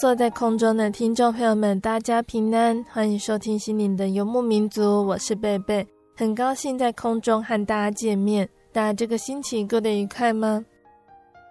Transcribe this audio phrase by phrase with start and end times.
[0.00, 5.84] 坐在空中的听众朋友们，大家平安，欢迎收听心灵的游牧民族，我是贝贝，
[6.16, 8.48] 很高兴在空中和大家见面。
[8.72, 10.64] 大家这个星期过得愉快吗？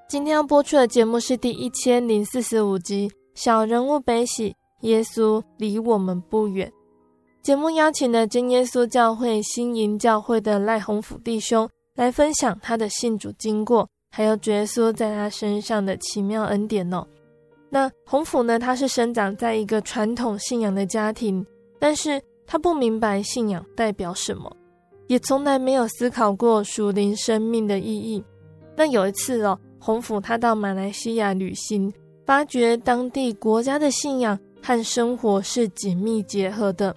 [0.08, 6.72] 今天要播出的节目是第一千零四十五集《小人物悲喜》，耶稣离我们不远。
[7.42, 17.06] 节目邀请了真耶稣教会新营教会的赖鸿甫弟兄来分享他的信主经过，还有耶稣在他身上的奇妙恩典哦。
[17.78, 18.58] 那鸿甫呢？
[18.58, 21.46] 他是生长在一个传统信仰的家庭，
[21.78, 24.52] 但是他不明白信仰代表什么，
[25.06, 28.24] 也从来没有思考过属灵生命的意义。
[28.76, 31.94] 那有一次哦，鸿甫他到马来西亚旅行，
[32.26, 36.96] 发觉当地国家的信仰和生活是紧密结合的，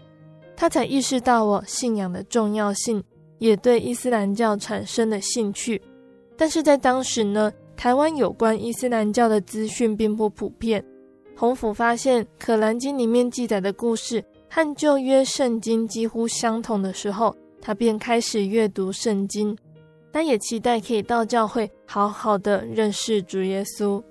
[0.57, 3.05] 他才意识到哦，信仰的重要性，
[3.37, 5.83] 也对伊斯兰教产生了兴趣。
[6.39, 10.85] 但是在当时呢，台湾有关伊斯兰教的资讯并不普遍。
[11.35, 19.57] 鸿甫发现《可兰经》里面记载的故事和旧约圣经几乎相同的时候，他便开始阅读圣经。
[20.13, 24.03] 他也期待可以到教会好好的认识主耶稣。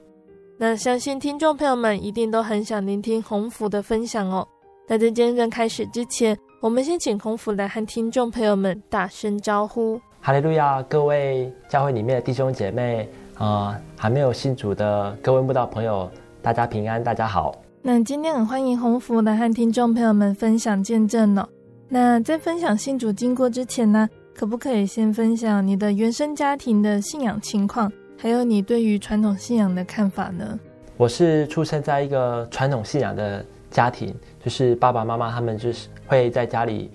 [0.57, 4.47] 那相信听众朋友们一定都很想聆听鸿甫的分享哦。
[4.88, 10.01] 那在今天开始之前，我们先请鸿甫来和听众朋友们打声招呼。
[10.22, 13.07] 哈利路亚，各位教会里面的弟兄姐妹。
[13.40, 16.12] 啊、呃，还没有信主的各位慕道朋友，
[16.42, 17.56] 大家平安，大家好。
[17.82, 21.48] 那今天很欢迎洪福来和听众朋友们分享见证哦。
[21.88, 30.60] 那在分享信主经过之前呢，可不可以先分享你的原生家庭的信仰情况，还有你对于传统信仰的看法呢？
[30.98, 34.14] 我是出生在一个传统信仰的家庭，
[34.44, 36.92] 就是爸爸妈妈他们就是会在家里，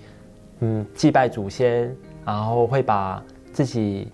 [0.59, 1.91] 嗯，祭拜祖先，
[2.23, 3.19] 然后会把
[3.51, 4.07] 自己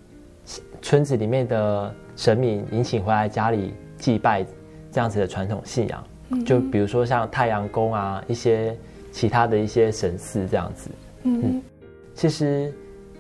[0.82, 1.94] 村子里面的。
[2.16, 4.46] 神明迎请回来家里祭拜，
[4.92, 6.04] 这样子的传统信仰，
[6.46, 8.78] 就比如说像太阳宫啊，一些
[9.12, 10.92] 其他的一些神寺这样子。
[11.24, 11.62] 嗯，
[12.14, 12.72] 其实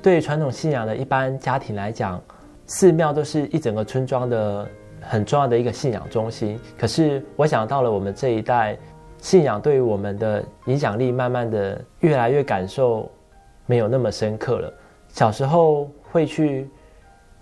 [0.01, 2.21] 对传统信仰的一般家庭来讲，
[2.67, 4.67] 寺庙都是一整个村庄的
[4.99, 6.59] 很重要的一个信仰中心。
[6.77, 8.77] 可是我想到了我们这一代，
[9.17, 13.09] 信仰对于我们的影响力，慢慢的越来越感受
[13.65, 14.71] 没有那么深刻了。
[15.07, 16.69] 小时候会去。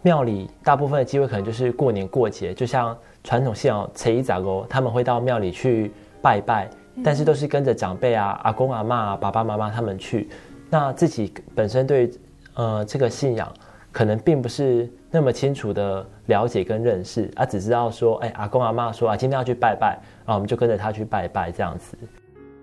[0.02, 6.70] 庙里大部分的机会可能就是过年过节，就像传统信仰初一十五，他们会到庙里去拜拜，
[7.04, 10.30] 但是都是跟着长辈啊、阿公阿妈啊、爸爸妈妈他们去。
[10.70, 12.10] 那自己本身对
[12.54, 13.52] 呃这个信仰
[13.92, 21.98] 可能并不是那么清楚的了解跟认识，啊，只知道说，哎，阿公阿妈说啊，今天要去拜拜，啊，我们就跟着他去拜拜这样子。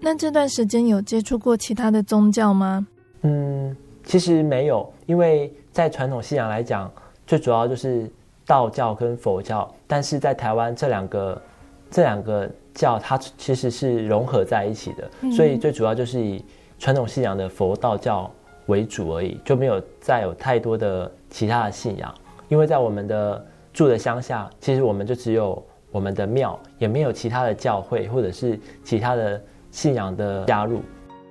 [0.00, 2.86] 那这段时间有接触过其他的宗教吗？
[3.22, 6.90] 嗯，其实没有，因为在传统信仰来讲。
[7.26, 8.10] 最主要就是
[8.46, 11.42] 道教跟佛教，但是在台湾这两个
[11.90, 16.44] 这两个教，它其实是融合在一起的，嗯、所以最主要就是以
[16.78, 18.30] 传统信仰的佛道教
[18.66, 22.14] 为主而已，就没有再有太多的其他的信仰。
[22.48, 29.42] 因为在我们的住的乡下，其实我们就只有我们的庙，也没有其他的教会或者是其他的
[29.72, 30.80] 信仰的加入。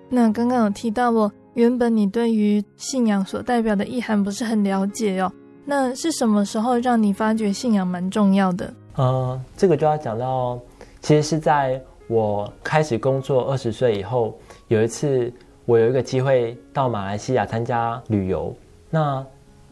[0.10, 5.32] 那刚刚有提到哦，原本你对于信仰所代表的意涵不是很了解哦。
[5.66, 8.72] 那是什么时候让你发觉信仰蛮重要的？
[8.96, 10.60] 呃，这个就要讲到，
[11.02, 15.34] 其实是在我开始工作二十岁以后，有一次
[15.66, 18.56] 我有一个机会到马来西亚参加旅游。
[18.92, 19.26] 那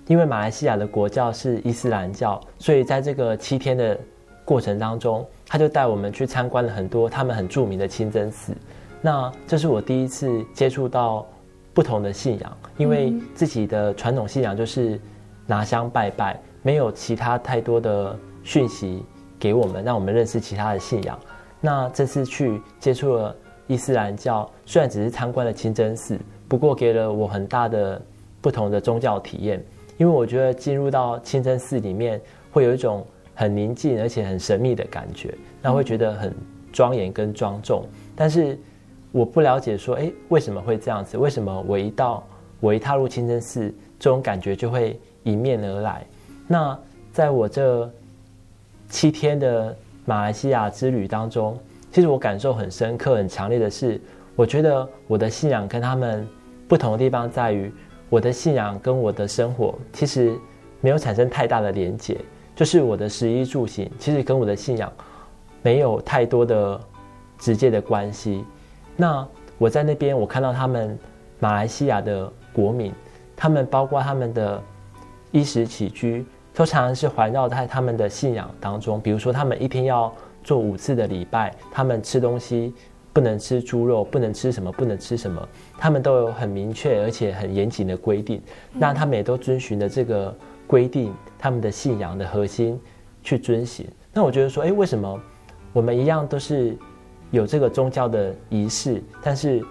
[0.07, 3.98] 因为马来西亚的国教是伊斯兰教，所以在这个七天的
[4.44, 8.51] 过程当中，他就带我们去参观了很多他们很著名的清真寺。
[9.00, 11.25] 那这是我第一次接触到
[11.74, 15.00] 不同的信仰，因为自己的传统信仰就是
[15.45, 19.04] 拿香拜拜，没有其他太多的讯息
[19.40, 21.19] 给我们，让我们认识其他的信仰。
[21.60, 23.36] 那这次去接触了
[23.68, 28.01] 伊斯兰教，虽然只是参观了清真寺，不过给了我很大的
[28.42, 29.63] 不同的宗教体验。
[29.98, 36.34] 因为我觉得进入到清真寺里面，会有一种很宁静而且很神秘的感觉，那会觉得很
[36.72, 37.86] 庄严跟庄重，
[38.16, 38.57] 但是。
[39.16, 41.19] 我不了解，说，哎，为什么会这样子？
[41.19, 42.24] 为什么我一到，
[42.60, 46.06] 我一踏入清真寺，这种感觉就会迎面而来？
[46.48, 46.78] 那
[47.12, 47.90] 在我这
[48.90, 49.75] 七天的
[50.06, 51.58] 马来西亚之旅当中，
[51.92, 54.00] 其实我感受很深刻、很强烈的是，
[54.36, 56.28] 我觉得我的信仰跟他们
[56.68, 57.72] 不同的地方在于，
[58.10, 60.38] 我的信仰跟我的生活其实
[60.81, 62.18] 没有产生太大的连结，
[62.56, 64.92] 就是我的食衣住行，其实跟我的信仰
[65.62, 66.80] 没有太多的
[67.38, 68.44] 直接的关系。
[68.98, 69.25] 那
[69.58, 70.98] 我在那边，我看到他们
[71.40, 72.92] 马来西亚的国民，
[73.36, 74.62] 他们包括他们的
[75.33, 79.01] 衣食起居，都常常是环绕在他们的信仰当中。
[79.01, 80.09] 比如说，他们一天要
[80.45, 82.74] 做五次的礼拜，他们吃东西
[83.12, 85.45] 不能吃猪肉，不能吃什么，不能吃什么，
[85.77, 88.41] 他们都有很明确而且很严谨的规定。
[88.71, 90.33] 那他们也都遵循着这个
[90.65, 92.79] 规定，他们的信仰的核心
[93.21, 93.86] 去遵循。
[94.13, 95.19] 那我觉得说，哎，为什么
[95.74, 96.77] 我们一样都是？
[97.31, 99.65] 有这个宗教的仪式，但是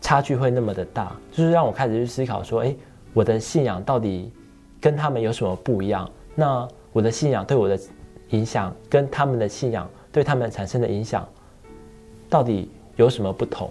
[0.00, 2.72] 差距会那么的大，就是让我开始去思考说，哎，
[3.12, 4.32] 我的信仰到底
[4.80, 6.08] 跟他们有什么不一样？
[6.34, 7.78] 那我的信仰对我的
[8.30, 11.26] 影响，跟他们的信仰对他们产生的影响，
[12.28, 13.70] 到底有什么不同？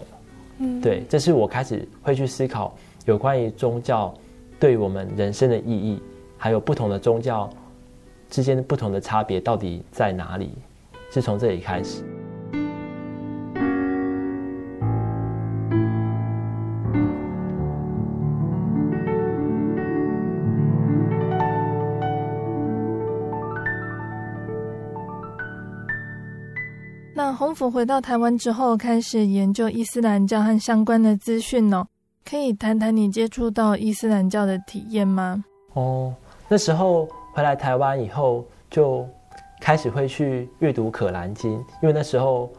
[0.59, 2.75] 嗯，对，这是我开始会去思考
[3.05, 4.13] 有关于宗教
[4.59, 6.01] 对我们人生的意义，
[6.37, 7.49] 还有不同的宗教
[8.29, 10.51] 之间的不同的差别到底在哪里？
[11.11, 12.03] 是从这里开始。
[27.69, 31.85] 回到台湾之后，开始研究伊斯兰教和相关的资讯哦。
[32.29, 35.43] 可以谈谈你接触到伊斯兰教的体验吗？
[35.73, 36.13] 哦，
[36.49, 39.07] 那时候回来台湾以后，就
[39.61, 42.51] 开始会去阅读《可兰经》，因为那时候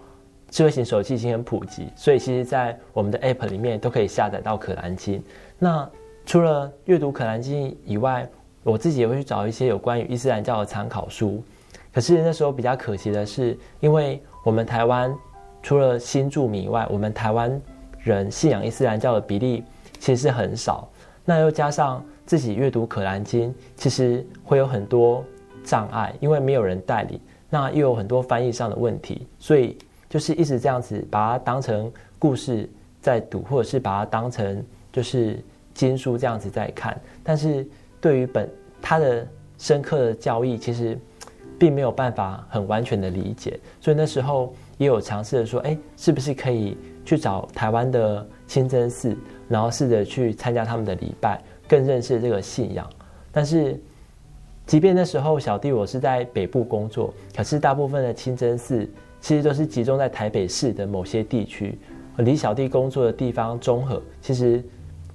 [0.50, 5.18] 智慧型手机已经很普及，所以其实在我们的 App 里面都可以下载到《可兰经》。
[5.58, 5.86] 那
[6.24, 8.26] 除了阅读《可兰经》以外，
[8.62, 11.42] 我自己也会去找一些有关于伊斯兰教的参考书。
[11.92, 15.14] 可是那时候比较可惜的是，因为我们台湾
[15.62, 17.60] 除了新住民以外，我们台湾
[17.98, 19.64] 人信仰伊斯兰教的比例
[19.98, 20.88] 其实是很少。
[21.24, 25.22] 那又加上自己阅读《可兰经》，其实会有很多
[25.64, 27.20] 障碍，因为没有人代理。
[27.50, 29.76] 那又有很多翻译上的问题，所以
[30.08, 32.70] 就是一直这样子把它当成故事
[33.02, 35.42] 在读，或者是把它当成就是
[35.74, 36.98] 经书这样子在看。
[37.22, 37.66] 但是
[38.00, 38.48] 对于本
[38.80, 39.26] 它的
[39.58, 40.98] 深刻的教义，其实。
[41.58, 49.16] 并没有办法很完全的理解，所以那时候也有尝试着说，哎，是不是可以去找台湾的清真寺，
[49.48, 52.88] 然后试着去参加他们的礼拜，更认识这个信仰。
[53.32, 53.76] 但是，
[54.66, 58.88] 即便那时候小弟我是在北部工作，可是大部分的清真寺
[59.20, 61.76] 其实都是集中在台北市的某些地区，
[62.18, 64.62] 离小弟工作的地方中和其实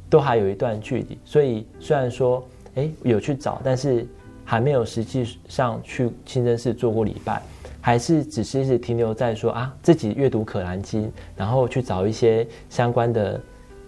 [0.09, 1.17] 都还有一段距离。
[1.23, 2.43] 所以虽然说，
[2.75, 4.05] 哎，有去找，但是。
[4.53, 7.41] 还没有实际上去清真寺做过礼拜，
[7.81, 13.41] 还是只是一直停留在说啊，自己阅读《可兰经》，然后去找一些相关的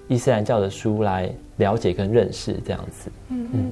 [0.08, 3.12] 伊斯兰教的书来了解跟认识这样子。
[3.30, 3.72] 嗯嗯。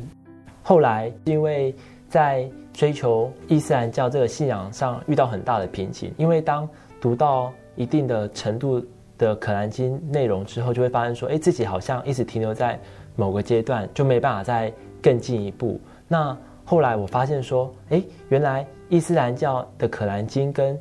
[0.61, 1.73] 后来因为
[2.09, 6.69] 在追求伊斯兰教这个信仰上遇到很大的瓶颈，因为当
[7.01, 8.79] 读到一定的程度
[9.17, 12.79] 的《可兰经》内容之后，就会发现说，哎，自己好像一直停留在
[13.15, 14.71] 某个阶段，就没办法再
[15.01, 15.81] 更进一步。
[16.07, 20.79] 那后来我发现说，诶，原来伊斯兰教的《可兰经》跟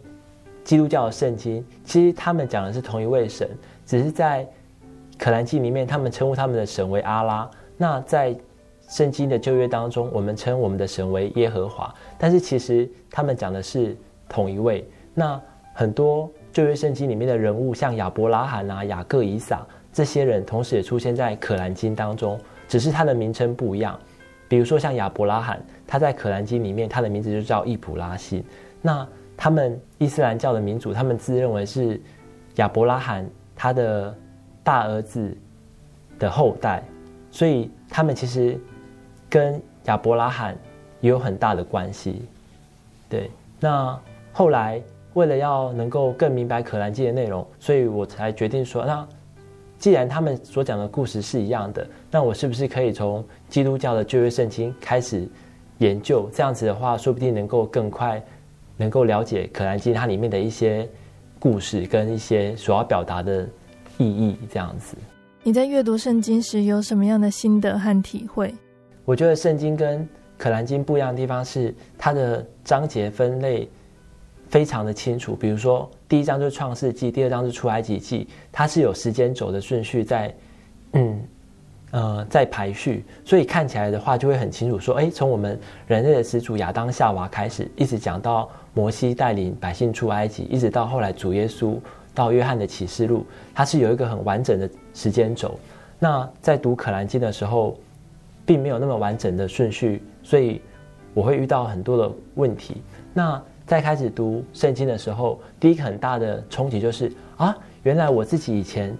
[0.65, 3.49] 基督教的圣经，其实他们讲的是同一位神，
[3.85, 4.45] 只是在
[5.19, 7.51] 《可兰经》里面，他们称呼他们的神为阿拉。
[7.77, 8.35] 那在
[8.89, 11.93] 圣经的旧约当中，我们称我们的神为耶和华。
[12.17, 13.97] 但是其实他们讲的是
[14.29, 14.89] 同一位。
[15.15, 15.41] 那
[15.75, 23.99] 很多旧约圣经里面的人物，像亚伯拉罕啊、雅各、以撒这些人，同时也出现在《可兰经》当中，只是他的名称不一样。
[24.53, 28.45] 比如说像亚伯拉罕，他在《可兰经》里面，他的名字就叫易卜拉欣。
[28.83, 31.99] 那他们伊斯兰教的民主，他们自认为是
[32.57, 34.15] 亚伯拉罕他的
[34.63, 35.35] 大儿子
[36.19, 36.83] 的后代，
[37.31, 38.61] 所以他们其实
[39.31, 40.55] 跟亚伯拉罕
[41.01, 42.29] 也有很大的关系。
[43.09, 43.99] 对，那
[44.35, 44.83] 后来
[45.15, 49.09] 为了要能够更明白《可兰经》的内容，所以我才决定说，那
[49.83, 55.29] 既然他们所讲的故事是一样的，那我是不是可以从基督教的旧约圣经开始
[55.79, 56.31] 研究？
[56.33, 58.23] 这样子的话，说不定能够更快
[58.77, 60.89] 能够了解《可兰经》它里面的一些
[61.41, 63.45] 故事跟一些所要表达的
[63.99, 64.39] 意义。
[64.49, 64.97] 这样子，
[65.43, 68.55] 你在阅读圣经时有什么样的心得和体会？
[69.05, 70.09] 我觉得圣经跟
[70.39, 73.69] 可兰经不一样的地方是它的章节分类
[74.53, 75.35] 非常的清楚。
[75.35, 80.35] 比如说，第一章就是创世纪，第二章是出埃及记，它是有时间轴的顺序在，
[80.93, 81.21] 嗯，
[81.93, 84.79] 呃，在排序，所以看起来的话就会很清楚。
[84.79, 91.79] 说，哎，从我们人类的始祖亚当夏娃开始，一直讲到摩西带领百姓出埃及，一直到后来主耶稣
[92.15, 95.59] 到约翰的启示录，它是有一个很完整的时间轴。
[95.99, 97.75] 那在读可兰经的时候，
[98.45, 100.03] 并没有那么完整的顺序。
[100.23, 100.61] 所以
[101.15, 102.83] 我会遇到很多的问题。
[103.15, 103.43] 那
[103.73, 108.95] 在开始读圣经的时候，第一个很大的冲击就是啊，原来我自己以前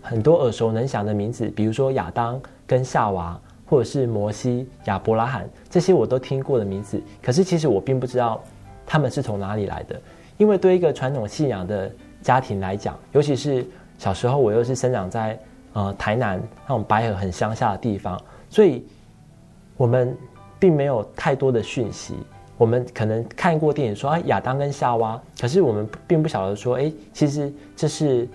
[0.00, 6.98] 很多耳熟能详的名字，比如说亚当跟夏娃，或者是摩西、亚伯拉罕，这些我都听过的名字。
[7.22, 8.42] 可是其实我并不知道
[8.86, 10.00] 他们是从哪里来的。
[10.38, 13.62] 因为对一个传统信仰的家庭来讲，尤其是
[13.98, 15.38] 小时候我又是生长在
[15.74, 18.86] 呃台南那种白河很乡下的地方，所以
[19.76, 20.16] 我们。
[20.60, 22.16] 并没有太多的讯息，
[22.58, 28.28] 我们可能看过电影说啊亚当跟夏娃，可是我们并不晓得说，哎，其实这是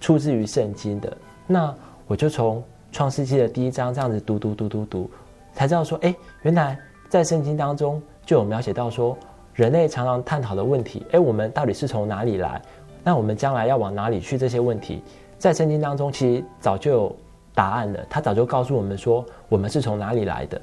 [0.00, 1.14] 出自于圣经的。
[1.46, 1.72] 那
[2.06, 5.10] 我就从创世纪的第一章这样子读读读读读，
[5.52, 6.12] 才知道说，哎，
[6.42, 6.76] 原来
[7.08, 9.16] 在圣经当中就有描写到说，
[9.54, 12.60] 人类常常探讨的问题，哎，我们到底是从哪里来？
[13.04, 14.38] 那我们将来要往哪里去？
[14.38, 15.02] 这些问题
[15.38, 17.16] 在圣经当中其实早就有
[17.54, 20.60] 答案了，他早就告诉我们说，我们是从哪里来的。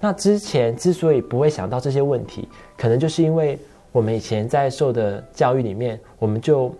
[0.00, 3.58] 那之前之所以不会想到这些问题，可能就是因为
[3.92, 6.74] 我们以前在受的教育里面，我们就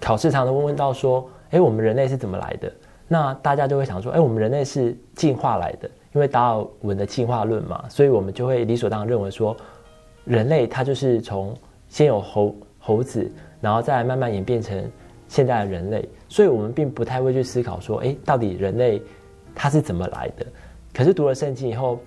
[0.00, 2.72] 考试常常问问到说，哎，我们人类是怎么来的？
[3.06, 9.56] 那大家就会想说，哎，我们人类是进化来的，因为达尔文的进化论嘛，所以我们就会理所当然认为说，
[10.24, 11.54] 人类它就是从
[11.88, 13.30] 先有猴猴子，
[13.60, 14.90] 然后再慢慢演变成
[15.28, 19.00] 现在的人类，所以我们并不太会去思考说，哎，到底人类
[19.54, 20.46] 它是怎么来的？
[20.94, 22.00] 可是读了圣经以后，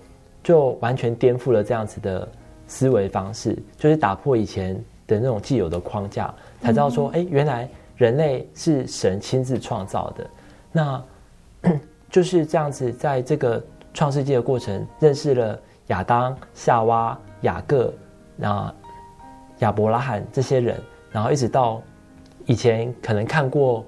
[0.46, 2.28] 就完全颠覆了这样子的
[2.68, 10.30] 思维方式，就是打破以前的那种既有的框架，才知道说，哎，原来人类是神亲自创造的。
[10.70, 11.04] 那
[12.08, 13.60] 就是这样子，在这个
[13.92, 17.92] 创世纪的过程，认识了亚当、夏娃、雅各、
[18.36, 18.72] 那
[19.58, 21.82] 亚伯拉罕这些人，然后一直到
[22.44, 23.80] 以前可能看过《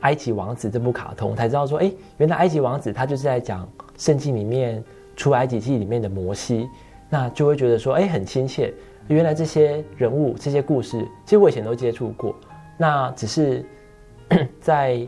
[0.00, 4.82] 埃及王子》这部卡通，才知道说，哎，原来《埃及王子》他就是在讲圣经里面。
[5.16, 6.68] 出埃及记里面的摩西，
[7.08, 8.72] 那就会觉得说，哎，很亲切。
[9.08, 12.34] 原来这些人物、这些故事，其实我以前都接触过。
[12.78, 13.64] 那只是
[14.60, 15.06] 在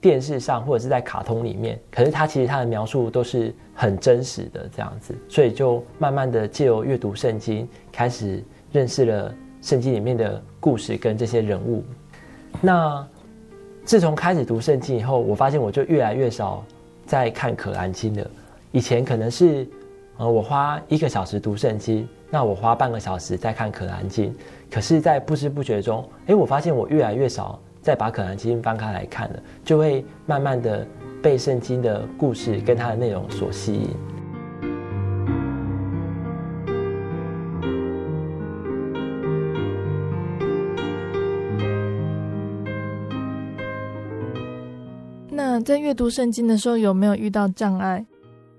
[0.00, 11.84] 电视上或者是在卡通里面，可是他其实他的描述都是很真实的这样子，所以就慢慢的借由阅读圣经，开始认识了圣经里面的故事跟这些人物。
[12.62, 13.06] 那
[13.84, 16.64] 自从开始读圣经以后，我发现我就越来越少
[17.04, 18.30] 在看可兰经了。
[18.72, 19.66] 以前可能是，
[20.16, 24.32] 呃，我花一个小时读圣经，那我花半个小时在看可兰经。
[24.70, 30.86] 可是，在不知不觉中，诶，我发现我越来越少再把可兰经翻开来看了，就会慢慢的
[31.20, 33.88] 被圣经的故事跟它的内容所吸引。
[45.32, 48.06] 那在阅读圣经的时候，有没有遇到障碍？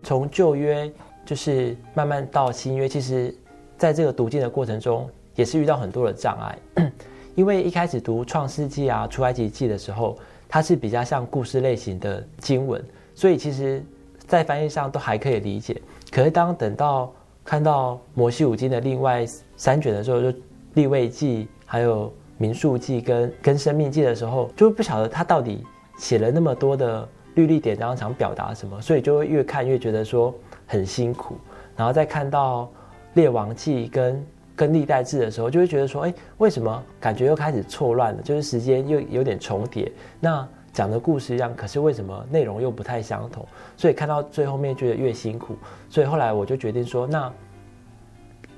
[0.03, 0.91] 从旧约
[1.25, 3.33] 就是慢慢到新约，其实
[3.77, 6.91] 在这个读经的过程中，也是遇到很多的障碍。
[7.35, 10.17] 因为一开始读创世纪啊、出埃及记的时候，
[10.49, 12.83] 它是比较像故事类型的经文，
[13.15, 13.81] 所以其实，
[14.27, 15.79] 在翻译上都还可以理解。
[16.11, 17.13] 可是当等到
[17.45, 20.37] 看到摩西五经的另外三卷的时候，就
[20.73, 25.63] 立位记、还有民数记跟跟生命记的时候，就不晓得他到底
[25.97, 27.07] 写了那么多的。
[27.35, 30.33] 律例典章想表达什么，所以就会越看越觉得说
[30.67, 31.35] 很辛苦，
[31.77, 32.69] 然后再看到
[33.13, 38.21] 列王记跟跟历代志的时候，就会觉得说，哎，为什么感觉又开始错乱了？
[38.21, 43.45] 就是时间又有点重叠，那讲的故事一样，可是为什么内容又不太相同？
[43.77, 45.55] 所以看到最后面觉得越辛苦，
[45.89, 47.31] 所以后来我就决定说，那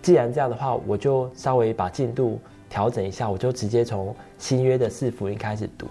[0.02, 2.40] 既然这样的话，我就稍微把进度
[2.70, 5.88] 调整一下，我就直接从新约的四福音开始读。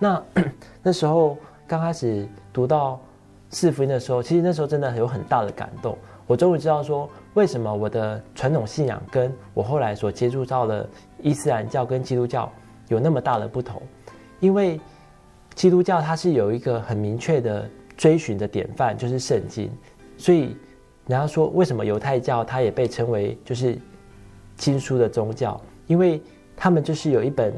[0.00, 0.22] 那
[0.82, 1.38] 那时候。
[1.72, 3.00] 刚开始读到
[3.48, 5.96] 四福音的时候，其实那时候真的有很大的感动。
[6.26, 10.86] 我终于知道说，为什么我的传统信仰跟我后来所接触到的
[11.22, 12.52] 伊斯兰教跟基督教
[12.88, 13.80] 有那么大的不同。
[14.38, 14.78] 因为
[15.54, 19.72] 基督教它是有一个很明确的追寻的典范，就是圣经。
[20.18, 20.54] 所以
[21.06, 23.78] 人家说，为什么犹太教它也被称为就是
[24.56, 25.58] 经书的宗教？
[25.86, 26.20] 因为
[26.54, 27.50] 他们就是有一本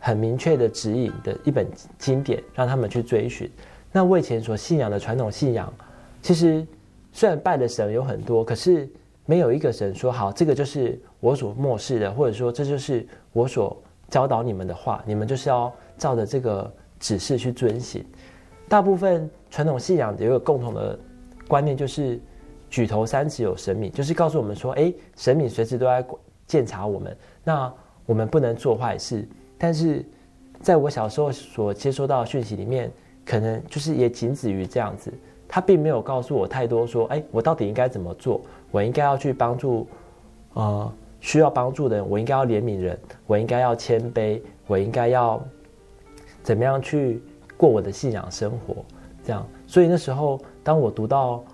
[0.00, 1.64] 很明确的指引的一本
[1.98, 3.48] 经典，让他们去追寻。
[3.92, 5.72] 那我以前所信仰的传统信仰，
[6.22, 6.66] 其实
[7.12, 8.88] 虽然拜的神有很多，可是
[9.26, 18.04] 没有一个神说好，这个就是我所默示的，或者说这就是我所教导你们的话，你们就是要照着这个指示去遵行。
[18.68, 20.98] 大部分传统信仰有一个共同的
[21.46, 22.20] 观念，就是
[22.68, 26.04] 举头三尺有神明，就是告诉我们说，哎，神明随时都在
[26.46, 27.16] 监察我们。
[27.42, 27.72] 那
[28.06, 29.28] 我们不能做坏事，
[29.62, 30.02] 但是
[30.62, 32.90] 在我小时候所接收到讯息里面，
[33.26, 35.12] 可能就是也仅止于这样子。
[35.46, 38.40] 他并没有告诉我太多，说，哎，我到底应该怎么做？
[38.70, 39.86] 我应该要去帮助，
[40.54, 40.90] 呃，
[41.20, 45.38] 需要帮助的人，我应该要怜悯人，我应该要谦卑，我应该要
[46.42, 47.22] 怎么样去
[47.58, 48.76] 过我的信仰生活？
[49.22, 49.46] 这样。
[49.66, 51.44] 所以那时候，当我读到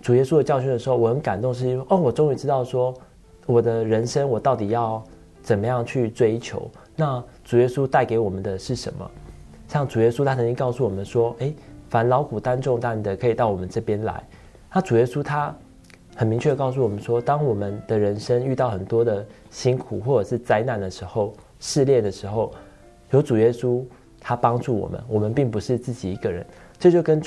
[0.00, 2.94] 主耶稣的教训的时候，我很感动，是因为，哦，我终于知道说。
[3.46, 5.02] 我的人生，我到底要
[5.42, 6.70] 怎么样去追求？
[6.96, 9.10] 那主耶稣带给我们的是什么？
[9.68, 11.54] 像主耶稣，他曾经告诉我们说：“诶，
[11.88, 14.22] 凡劳苦担重担的，可以到我们这边来。”
[14.72, 15.54] 那主耶稣他
[16.16, 22.52] 很明确的告诉我们说：“当我们的人生遇到很多的辛苦或者是灾难的时候、试炼的时候，
[23.10, 23.82] 有主耶稣
[24.20, 26.44] 他帮助我们，我们并不是自己一个人。”
[26.78, 27.22] 这就跟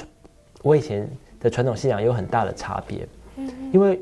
[0.62, 3.08] 我以前的传统信仰有很大的差别，
[3.72, 4.02] 因为。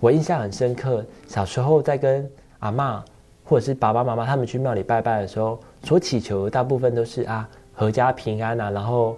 [0.00, 3.00] 我印象很深刻，小时候在跟阿嬷
[3.44, 9.16] 或者是爸爸妈妈他们去庙里拜拜的时候，所祈求的大部分都是啊，阖家平安啊，然后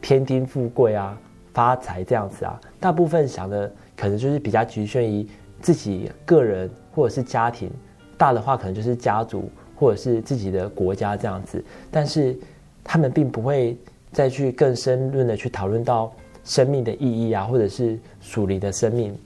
[0.00, 1.16] 添丁富贵啊，
[1.52, 2.60] 发财这样子啊。
[2.80, 5.26] 大部分想的可能就是比较局限于
[5.60, 7.70] 自己个人或者是家庭，
[8.16, 11.62] 大的话可能就是家族或者是自己的国家这样子。
[11.90, 12.36] 但是
[12.82, 13.76] 他们并不会
[14.10, 16.12] 再去更深入的去讨论到
[16.44, 19.16] 生命的意义啊，或者是属灵的生命。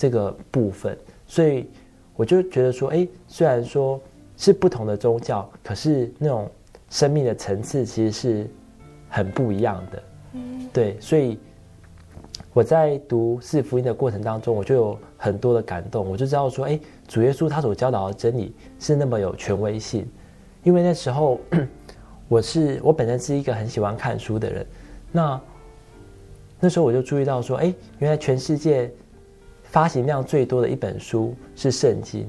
[0.00, 1.68] 这个部分，所以
[2.18, 4.00] 我就觉得说，哎，虽然说
[4.36, 6.50] 是不同的宗教，可是那种
[6.90, 8.50] 生命的层次其实是
[9.08, 10.02] 很不一样的。
[10.32, 11.38] 嗯，对，所以
[12.52, 20.04] 我在读四福音的过程当中，我就有很多的感动，我就知道说，哎，主耶稣他所教导的真理是那么有权威性，
[20.64, 21.38] 因为那时候
[22.26, 24.66] 我是我本身是一个很喜欢看书的人，
[25.12, 25.40] 那
[26.58, 28.92] 那时候我就注意到说，哎，原来全世界。
[29.68, 32.26] 发行量最多的一本书是圣经，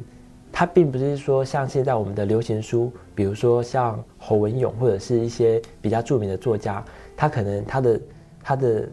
[0.51, 6.83] 它并不是说像现在我们的流行书，比如说像侯文勇或者是一些比较著名的作家，
[7.15, 8.01] 他可能他的
[8.43, 8.89] 他的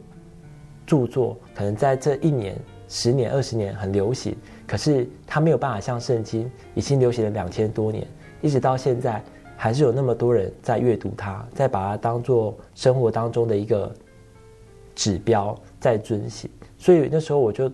[0.86, 2.56] 著作可能在这一年、
[2.86, 8.06] 十年、二十年很流行，可是他没有办法像圣经已经流行了两千多年，
[8.40, 9.20] 一直到现在
[9.56, 13.92] 还是有那么多人在阅读它，在把它当做生活当中的一个
[14.94, 17.68] 指标在遵循，所以那时候我就。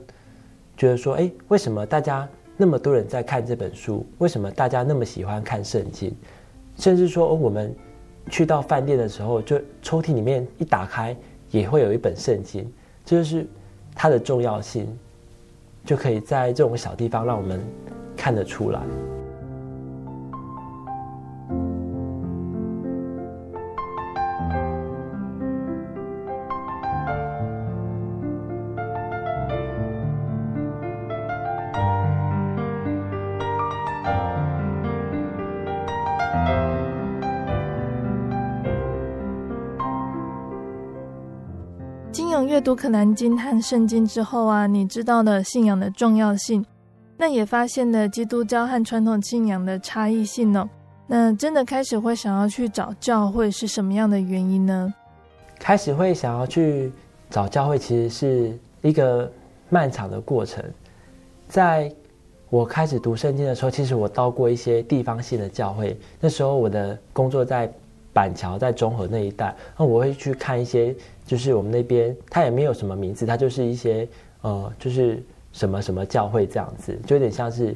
[0.77, 4.07] 觉得说，哎，为什么大家那么多人在看这本书？
[4.19, 6.15] 为什么大家那么喜欢看圣经？
[6.77, 7.75] 甚至说，我们
[8.31, 11.17] 去到饭店的时候，就抽屉里面一打开，
[11.51, 12.71] 也会有一本圣经。
[13.05, 13.47] 这就是
[13.95, 14.87] 它的重要性，
[15.85, 17.61] 就可以在这种小地方让我们
[18.17, 18.81] 看得出来。
[42.63, 46.65] 读《可兰经》和圣经之后啊，你知道了信仰的重要性，
[47.17, 50.69] 那也发现了基督教和传统信仰的差异性哦。
[51.09, 54.95] 那真的开始会想要去找教会是什么样的原因呢？
[55.59, 56.93] 开始会想要去
[57.29, 59.31] 找教会，其实是一个
[59.69, 60.65] 漫长的过程。
[61.49, 61.93] 在
[62.49, 65.99] 我开始读圣经的时候，其实我到过一些地方性的教会。
[66.21, 67.69] 那时候我的工作在
[68.13, 70.95] 板桥，在中和那一带，那我会去看一些。
[71.25, 74.07] 就是我们那边，它也没有什么名字，它就是一些
[74.43, 77.75] 呃，就是什么什么教会这样子，就有点像是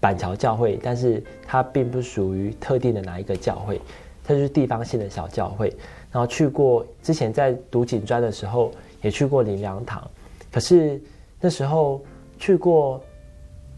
[0.00, 3.80] 板桥教会，但是它并不属于特定的哪一个教会，
[4.22, 5.68] 它就是地方性的小教会。
[6.12, 8.70] 然后去过之前在读警专的时候，
[9.02, 10.08] 也去过林良堂，
[10.50, 11.00] 可是
[11.40, 12.00] 那时候
[12.38, 13.02] 去过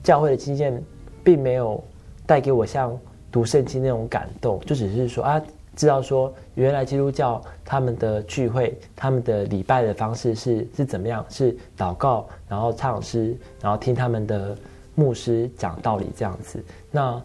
[0.02, 0.80] 教会的经验，
[1.24, 1.82] 并没有
[2.26, 2.96] 带给我像
[3.32, 5.42] 读圣经那种感动，就只是说啊。
[5.78, 11.24] 知道说，原来基督教他们的聚会、他们的礼拜的方式是是怎么样？
[11.28, 14.58] 是祷告，然后唱诗，然后听他们的
[14.96, 16.60] 牧师讲道理这样子。
[16.90, 17.22] 那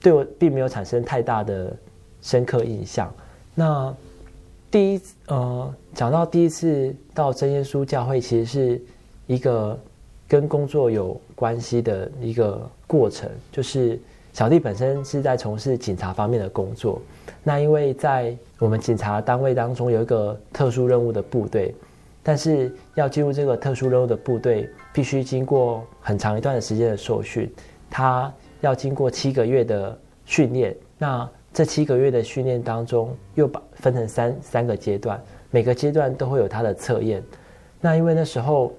[0.00, 1.76] 对我并没有产生太大的
[2.22, 3.12] 深刻印象。
[3.56, 3.92] 那
[4.70, 8.82] 第一，呃，讲到第一次到真耶稣教会，其实是
[9.26, 9.76] 一个
[10.28, 13.98] 跟工作有关系的一个过程，就是
[14.32, 17.02] 小弟本身是在从事警察方面的工作。
[17.46, 21.74] 那因为在我们警察单位当中有一个特殊任务的部队，
[22.22, 27.52] 但是要进入这个特殊任务的部队，必须经过很长一段时间的受训，
[27.90, 30.74] 他要经过七个月的训练。
[30.96, 37.22] 那这七个月的训练当中，又把分成三三个阶段，每个阶段都会有他的测验。
[37.78, 38.72] 那因为那时候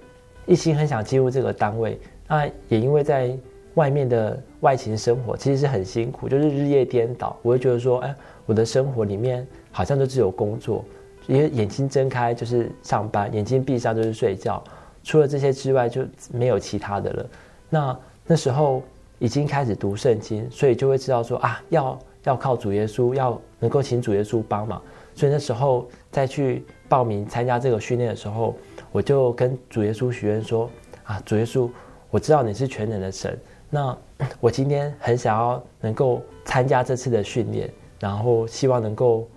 [0.47, 3.37] 一心很想进入这个单位，那也因为在
[3.75, 8.15] 外面的外勤生活其实是很辛苦，就是日夜颠倒，我会觉得说，哎。
[8.45, 10.83] 我的生活里面好像就只有工作，
[11.27, 14.63] 因为眼睛睁开就是上班，眼睛闭上就是睡觉，
[15.03, 17.25] 除了这些之外就没有其他的了。
[17.69, 18.83] 那那时候
[19.19, 24.81] 已经开始读圣经，所以就会知道说啊，要要靠主耶稣，要能够请主耶稣帮忙。
[25.15, 28.55] 所以那时候再去报名参加这个训练的时候，
[28.91, 30.69] 我就跟主耶稣许愿说
[31.05, 31.69] 啊，主耶稣，
[32.11, 33.37] 我知道你是全能的神，
[33.69, 33.97] 那
[34.39, 37.71] 我今天很想要能够参加这次的训练。
[38.05, 39.27] 然后希望能够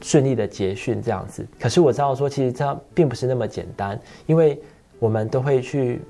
[0.00, 4.62] 顺利的结训这样子，可是我知道说，其实这并不是那么简单，因为
[5.00, 6.00] 我们都会去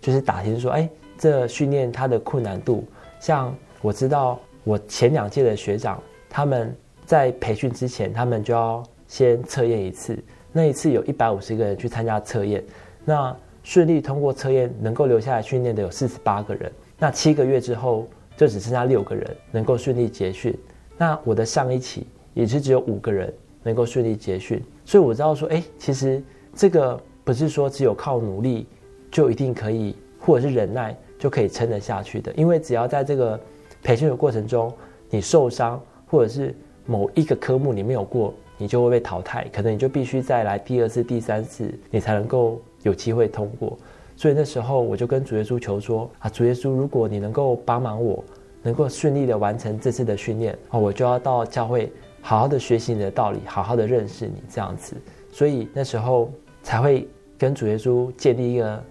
[0.00, 2.84] 就是打听说，哎，这训练它的困难度，
[3.20, 10.18] 像我知道我前两届的学长，他们在培训之前，他们就要先测验一次，
[10.50, 12.64] 那一次有一百五十个人去参加测验，
[13.04, 20.58] 那顺利通过测验能够留下来训练的有四十八个人，那七个月之后就只剩下六个人能够顺利结训。
[20.98, 23.32] 那我的上一期也是只有五个人
[23.62, 26.20] 能够顺利结训，所以我知道说，哎，其实
[26.52, 28.66] 这个不是说只有靠努力
[29.10, 32.32] 就一定可以，或者是忍耐就可以撑得下去的。
[32.34, 33.38] 因为只要在这个
[33.82, 34.72] 培训的过程中，
[35.08, 43.78] 你受伤，或者是某一个科目你没有过，你就会被淘汰，可能你就必须再来第二次、第三次，你才能够有机会通过。
[44.16, 48.24] 所以那时候我就跟主耶稣求说啊，主耶稣，如果你能够帮忙我。
[48.62, 54.96] 能够顺利的完成这次的训练，哦，我就要到教会好好的学习你的道理，好好的认识你这样子，
[55.30, 56.30] 所以那时候
[56.62, 58.82] 才会跟主耶稣建立一个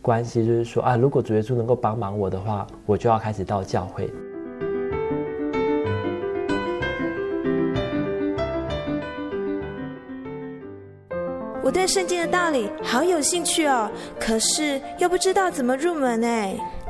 [0.00, 4.10] 关系，就是说啊，如果主耶稣能够帮忙我的话，我就要开始到教会。
[11.64, 16.56] 我对圣经的道理好有兴趣哦，可是又不知道怎么入门哎。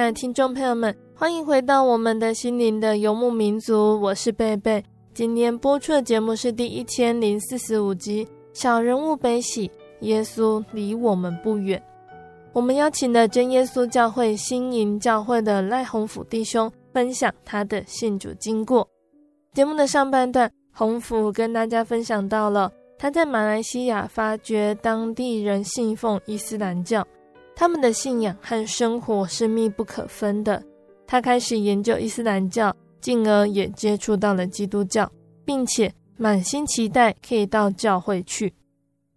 [0.00, 4.82] 爱的听众朋友们，欢迎回到我们的心灵的游牧民族，我是贝贝。
[5.12, 9.68] 今天播出的节目是第一千零四十五集《小人物悲喜》，
[10.00, 11.80] 耶稣离我们不远。
[12.54, 18.88] 我们邀请了真耶稣教会新营教会的赖鸿福弟兄分享他的信主经过。
[19.52, 27.06] 节目的上半段，鸿福跟大家分享到了他在马来西亚发觉当地人信奉伊斯兰教。
[27.60, 30.62] 他们的信仰和生活是密不可分的。
[31.06, 35.06] 他开始研究伊斯兰教，进而也接触到了基督教，
[35.44, 38.50] 并且满心期待可以到教会去。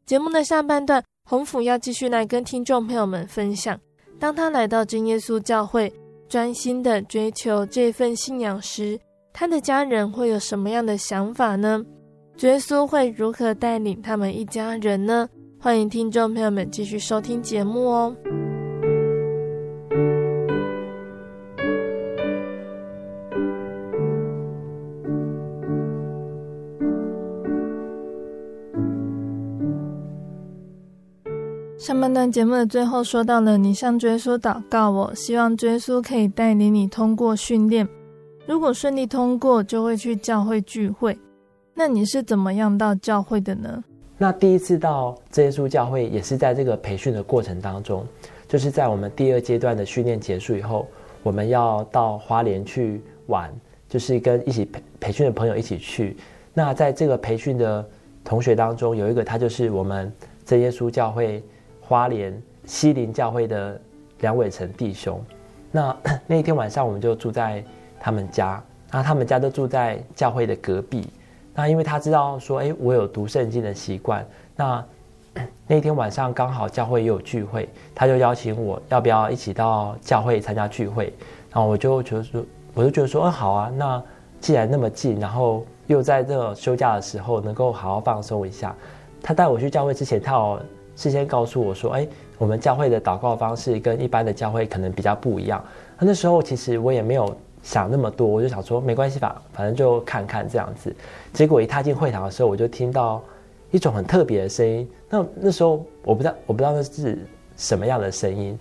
[0.06, 3.80] 节目的下半段，洪福要继续来跟听众朋友们分享：
[4.20, 5.90] 当他来到真耶稣教会，
[6.28, 9.00] 专心的追求这份信仰时，
[9.32, 11.82] 他的家人会有什么样的想法呢？
[12.42, 15.30] 耶稣会如何带领他们一家人呢？
[15.64, 18.14] 欢迎听众朋友们继续收听节目哦。
[31.78, 37.88] 上半段节目的最后说到了，你向追书祷告，我希望追书可以带领你通过训练，
[38.46, 41.18] 如果顺利通过就会去教会聚会，
[41.74, 43.86] 那你是怎么样到教会的呢？
[44.18, 48.06] 那第一次到真耶稣教会，也是在这个培训的过程当中，
[48.48, 50.88] 就是在我们第二阶段的训练结束以后，
[51.22, 53.52] 我们要到花莲去玩，
[53.90, 56.18] 就是跟一起培培训的朋友一起去。
[56.54, 57.88] 那在这个培训的
[58.24, 60.12] 同学当中，有一个他就是我们
[60.46, 61.44] 真耶稣教会
[61.82, 63.80] 花莲西林教会的
[64.20, 65.24] 梁伟成弟兄。
[65.72, 65.96] 那
[66.28, 67.64] 那一天晚上，我们就住在。
[68.06, 71.08] 他们家，那他们家都住在教会的隔壁。
[71.56, 74.26] 那因为他知道说，哎，我有读圣经的习惯。
[74.56, 74.84] 那
[75.68, 81.14] 那天晚上刚好教会也有聚会，他就邀请我要不要一起到教会参加聚会。
[81.52, 83.72] 然后我就觉得说，我就觉得说，嗯，好啊。
[83.76, 84.04] 那
[84.40, 88.76] 既然那么近，然后又在这休假的时候能够好好放松一下。
[89.22, 90.60] 他带我去教会之前，他有
[90.96, 95.64] 事先告诉我说，哎，我们教会的祷告方式跟一般的教会可能比较不一样。
[96.00, 97.36] 那那时候其实我也没有。
[97.66, 100.94] 想那么多，我就想说没关系吧，反正就看看这样子。
[101.34, 103.22] 结果一踏进会堂的时候，我就听到
[103.72, 104.88] 一种很特别的声音。
[105.10, 107.18] 那那时候我不知道，我不知道那是
[107.58, 108.58] 什么样的声音。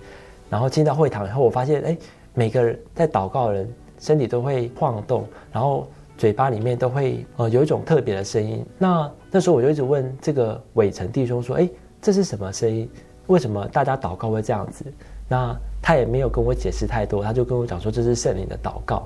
[0.48, 1.96] 然后进到会堂以后，我发现，哎，
[2.34, 5.86] 每个人在祷告的人身体都会晃动，然后
[6.18, 8.64] 嘴巴里面都会呃有一种特别的声音。
[8.78, 11.68] 那那时候我就一直问这个伟成弟兄说，哎，
[12.00, 12.90] 这是什么声音？
[13.28, 14.84] 为什么大家祷告会这样子？
[15.28, 19.04] 那他也没有跟我解释太多，他就跟我讲说，这是圣灵的祷告。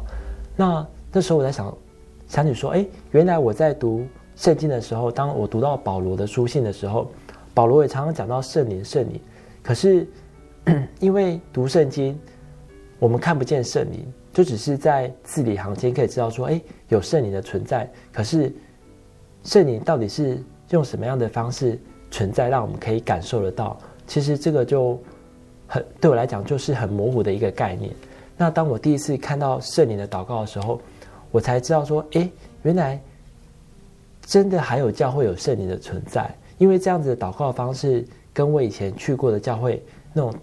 [0.57, 1.73] 那那时候我在想，
[2.27, 7.11] 想起说，哎，原来我在读圣经的时候，当我读到保罗的书信的时候，
[7.55, 9.21] 保罗也常常讲到圣灵，圣灵。
[9.63, 10.07] 可是
[11.01, 12.19] 因为读圣经，
[12.99, 17.91] 我们看不见圣灵，就只是在字里行间可以知道说，哎，有圣灵的存在。
[18.13, 18.53] 可是
[19.45, 21.79] 圣灵到底是用什么样的方式
[22.11, 23.79] 存在，让我们可以感受得到？
[24.07, 24.99] 其实这个就。
[25.69, 27.93] 很对我来讲就是很模糊的一个概念。
[28.37, 30.81] 那当我第一次看到圣灵的祷告的时候，
[31.37, 32.99] 我才知道说，诶，原来
[34.23, 36.35] 真的还有教会有圣灵的存在。
[36.57, 40.35] 因为这样子的祷告方式，跟我以前去过的教会那种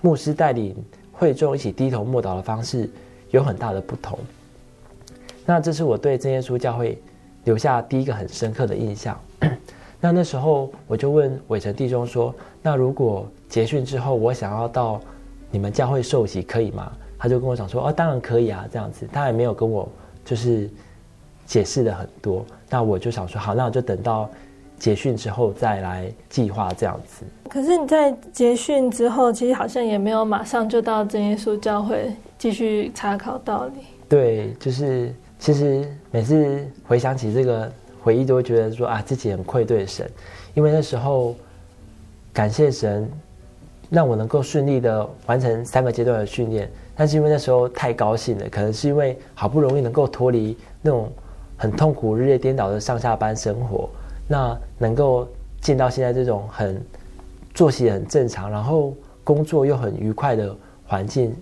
[0.00, 0.74] 牧师带领
[1.12, 2.90] 会众一起低头默祷的方式
[3.30, 4.18] 有很大的不同。
[5.46, 7.00] 那这是我对真耶稣教会
[7.44, 9.16] 留下第一个很深刻的印象。
[10.00, 15.00] 那那时候我就问伟成弟兄说：“那如果结训之后我想要到
[15.52, 19.88] 你们教会受洗，可以吗？”他就跟我讲说：“哦，当然可以啊，这样子。”他也没有跟我
[20.24, 20.68] 就是
[21.46, 22.44] 解释了很多。
[22.68, 24.28] 那我就想说：“好，那我就等到
[24.78, 33.82] 结训之后再来计划这样子。”可是你在结训之后，其实好像也没有马上就到真耶稣教会继续查考道理。
[34.08, 37.70] 对，就是其实每次回想起这个。
[38.04, 40.10] 回忆都会觉得说啊，自己很愧对神，
[40.54, 41.36] 因为那时候
[42.32, 43.08] 感谢神
[43.90, 51.10] 让我能够顺利的完成三个阶段的训练，但是因为那时候太高兴了，可能是因为好不容易能够脱离那种
[51.56, 53.88] 很痛苦、日夜颠倒的上下班生活，
[54.28, 55.26] 那能够
[55.60, 56.82] 进到现在这种很
[57.54, 60.54] 作息很正常，然后工作又很愉快的
[60.86, 61.34] 环境，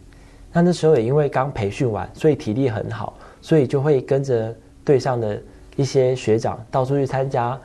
[0.52, 5.40] 那那时候也因为刚培训完，所以体力很好，所以就会跟着队上的。
[5.76, 7.58] 一些学长到处去参加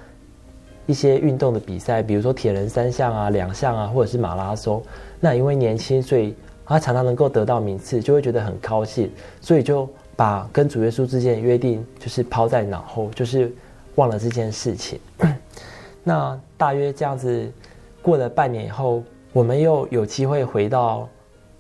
[0.86, 4.82] 一些运动的比赛，比如说铁人三项啊、两项啊，或者是马拉松。
[5.20, 6.34] 那因为年轻，所以
[6.66, 13.54] 他常常能够得到名次，就会觉得很高兴，所以就把跟主耶稣之间的约定就是抛在脑后，就是
[13.96, 15.00] 忘了这件事情。
[16.04, 17.52] 那大约这样子
[18.02, 21.08] 过了半年以后，我们又有机会回到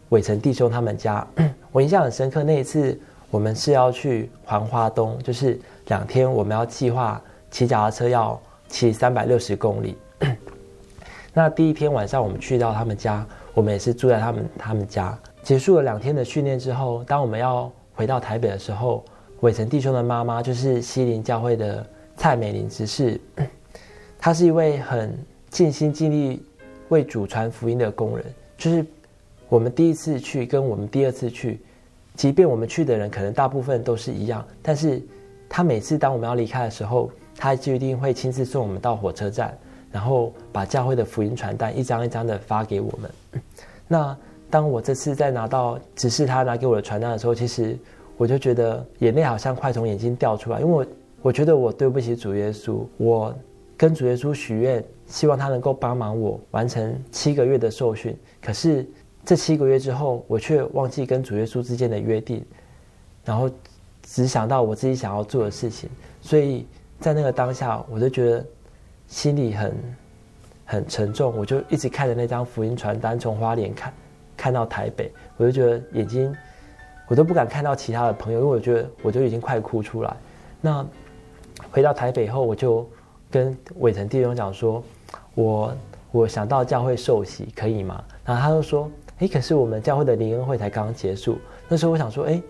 [0.09, 1.25] 伟成弟兄他们家。
[1.71, 5.59] 我印象很深刻，那一次我们是要去环花东，就是。
[5.87, 9.95] 两天，我们要计划骑脚踏车要骑三百六十公里。
[11.31, 13.23] 那第一天晚上，我们去到他们家，
[13.55, 15.17] 我们也是住在他们他们家。
[15.41, 19.03] 结束了两天的训练之后，当我们要回到台北的时候，
[19.39, 21.83] 伟成弟兄的妈妈就是西林教会的
[22.15, 23.19] 蔡美玲执事，
[24.19, 25.17] 她是一位很
[25.49, 26.43] 尽心尽力
[26.89, 28.25] 为主传福音的工人。
[28.55, 28.85] 就是
[29.49, 31.59] 我们第一次去，跟我们第二次去，
[32.13, 35.01] 即便我们去的人可能大部分都是一样，但是。
[35.47, 39.55] 她每次当我们要离开的时候，她就一定会亲自送我们到火车站，
[39.95, 43.09] 然后把教会的福音传单一张一张的发给我们。
[43.87, 44.17] 那
[44.49, 47.77] 当我这次在拿到指示他拿给我的传单的时候，其实
[48.17, 50.85] 我就觉得眼泪好像快从眼睛掉出来，因为我
[51.21, 53.33] 我觉得我对不起主耶稣，我
[53.77, 58.85] 跟主耶稣许愿，希望他能够帮忙我完成七个月的受训，可是
[59.23, 62.43] 这七个月之后，我却忘记跟主耶稣之间的约定，
[63.23, 63.49] 然后。
[64.07, 65.89] 只想到我自己想要做的事情，
[66.21, 66.67] 所以
[66.99, 68.45] 在那个当下，我就觉得
[69.07, 69.73] 心里很
[70.65, 73.93] 很沉重，我就一直看着那张福音传单，从花莲看
[74.35, 76.35] 看到台北，我就觉得眼睛
[77.07, 80.15] 我都不敢看到其他的朋友，因为我觉得我就已经快哭出来。
[80.59, 80.85] 那
[81.71, 82.87] 回到台北后，我就
[83.29, 84.83] 跟伟成弟兄讲说，
[85.35, 85.75] 我
[86.11, 88.03] 我想到教会受洗可以吗？
[88.25, 88.89] 然后他就说，
[89.19, 91.37] 哎，可是我们教会的灵恩会才刚刚结束。
[91.67, 92.41] 那时候我想说，哎，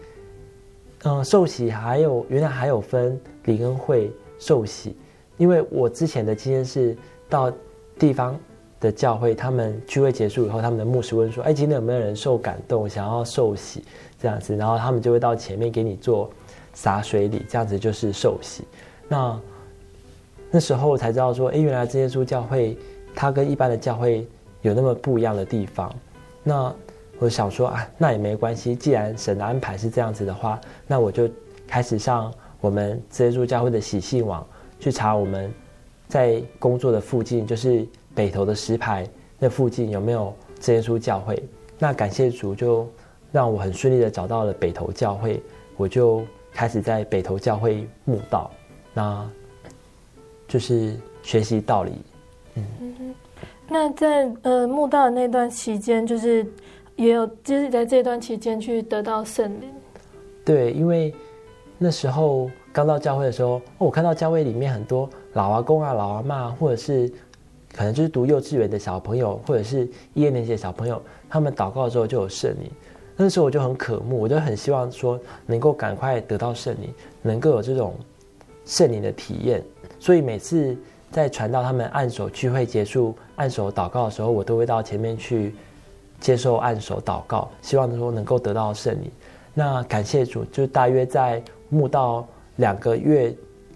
[1.04, 4.96] 嗯，受洗还有原来还有分灵恩会受洗，
[5.38, 6.96] 因为我之前的经验是
[7.30, 7.52] 到
[8.00, 8.38] 地方
[8.80, 13.84] 的教会，他们聚会结束以后，他们的牧师问说，哎，今天有没有人受感动，想要受洗
[14.20, 14.56] 这样子？
[14.56, 16.30] 然后他们就会到前面给你做
[16.74, 18.64] 洒水礼，这样子就是受洗。
[19.08, 19.40] 那
[20.52, 22.78] 那时候我才知道说，哎，原来这耶稣教会
[23.14, 24.28] 它跟一般的教会
[24.62, 25.94] 有那么不一样的地方。
[26.44, 26.74] 那
[27.20, 31.30] 我想说啊，那也没关系，既然神的安排是这样子的话，那我就
[31.68, 34.46] 开始上我们这耶稣教会的喜信网
[34.80, 35.54] 去查我们
[36.08, 39.08] 在工作的附近，就是北投的石牌
[39.40, 41.42] 那附近有没有这耶稣教会。
[41.78, 42.88] 那感谢主，就
[43.32, 45.42] 让我很顺利的找到了北投教会，
[45.78, 48.52] 我就开始在北投教会慕道，
[48.94, 49.30] 那
[50.48, 51.92] 就是学习道理。
[52.56, 53.16] 嗯，
[53.68, 56.46] 那在呃慕道的那段期间，就是。
[56.98, 59.70] 也有，就是在这段期间去得到圣灵。
[60.46, 61.14] 对，因为
[61.78, 67.10] 那时候刚到教会的时候，我看到教会里面很多老阿公啊、老阿妈，或者是
[67.74, 72.70] 可能就是读幼稚园的小朋友，或者是一二年级的小朋友，他们祷告之后就有圣灵。
[73.16, 77.94] 那时候我就很渴慕，我就很希望说能够赶快得到圣灵，能够有这种
[78.66, 79.64] 圣灵的体验。
[79.98, 80.76] 所以每次
[81.12, 85.56] 在传道他们按手聚会结束、按手祷告的时候，我都会到前面去。
[86.22, 89.12] 接受按手祷告，希望说能够得到圣灵。
[89.54, 92.26] 那感谢主，就大约在慕道
[92.58, 93.34] 两个月，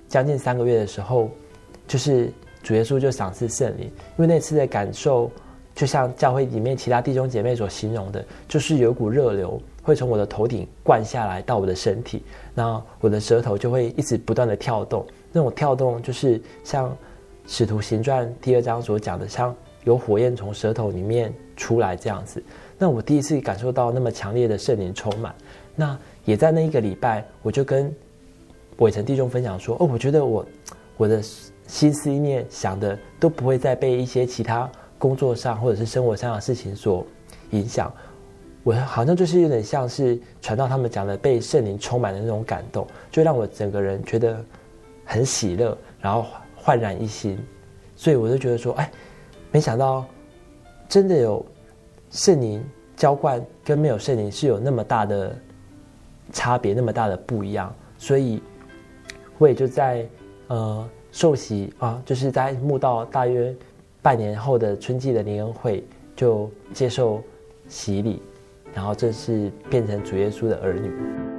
[0.08, 1.30] 将近三个月的时候，
[1.88, 2.32] 就是
[2.63, 3.86] 主耶稣就赏赐圣灵。
[3.86, 5.32] 因为那次的感受，
[5.76, 15.06] 就像教会里面其他弟兄姐妹所形容的，就是有股热流会从我的头顶灌下来到我的身体，那我的舌头就会一直不断的跳动。
[15.32, 16.96] 那种跳动就是像
[17.46, 21.34] 使徒行传第二章所讲的，像有火焰从舌头里面。
[21.60, 22.42] 出来这样子，
[22.78, 25.36] 那我第一次感受到那么强烈的圣灵充满，
[25.76, 27.94] 那也在那一个礼拜，我就跟
[28.80, 30.46] 伟成弟兄分享说：“哦，我觉得我
[30.98, 31.22] 我的
[31.68, 37.06] 心思意念想的都不会再被一些其他工作上或者是生活上的事情所
[37.52, 37.92] 影响，
[38.63, 44.44] 我好像就是有点像是传道他们讲的被圣灵充满的那种感动，就让我整个人觉得
[45.06, 47.39] 很喜乐，然后焕然一新，
[47.96, 48.92] 所以我就觉得说，哎，
[49.52, 50.06] 没想到。”
[50.89, 51.46] 真的有
[52.10, 55.38] 圣灵浇灌跟没有圣灵是有那么大的
[56.34, 57.72] 差别，那么大的不一样。
[57.96, 58.42] 所以
[59.39, 60.06] 我也就在
[60.47, 63.56] 呃受洗啊，就是在墓道大约
[64.02, 65.84] 半年后的春季的灵恩会，
[66.15, 67.23] 就接受
[67.67, 68.21] 洗礼，
[68.73, 71.38] 然后这是变成主耶稣的儿女。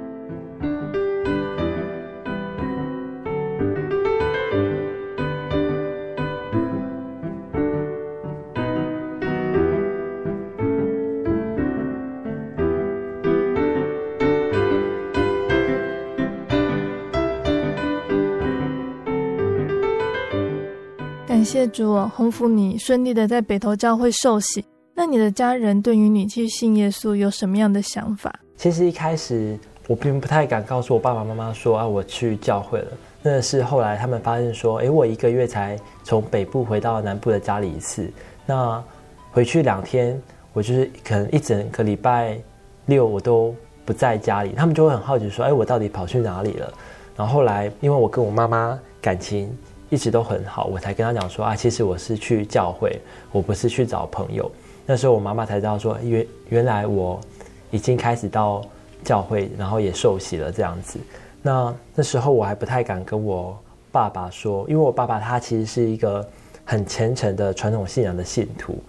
[21.71, 24.63] 主哦，洪福你顺利的在北投教会受洗。
[24.93, 28.33] 那你的家人对于你去信耶稣有什么样的想法？
[28.57, 29.57] 其实一开始
[29.87, 32.87] 我并不太敢告诉我爸爸妈妈说啊，我去教会了。
[33.23, 38.11] 那是后来他们发现说，诶，我一个月才从北部回到南部的家里一次。
[38.45, 38.83] 那
[39.31, 40.21] 回去两天，
[40.53, 42.37] 我就是可能一整个礼拜
[42.87, 43.55] 六我都
[43.85, 46.71] 不在家里，他们就会很好奇说，诶，我到底跑去哪里了？
[47.15, 49.49] 然后后来因为我跟我妈妈感情。
[49.91, 52.97] 一直都很好，我才跟他讲说啊，其实我是去教会，
[53.29, 54.49] 我不是去找朋友。
[54.85, 57.19] 那时候我妈妈才知道说，原原来我
[57.71, 58.63] 已经开始到
[59.03, 60.97] 教会，然后也受洗了这样子。
[61.41, 63.59] 那那时候我还不太敢跟我
[63.91, 66.25] 爸爸说，因为我爸爸他其实是一个
[66.63, 68.81] 很虔诚的传统信仰的信徒。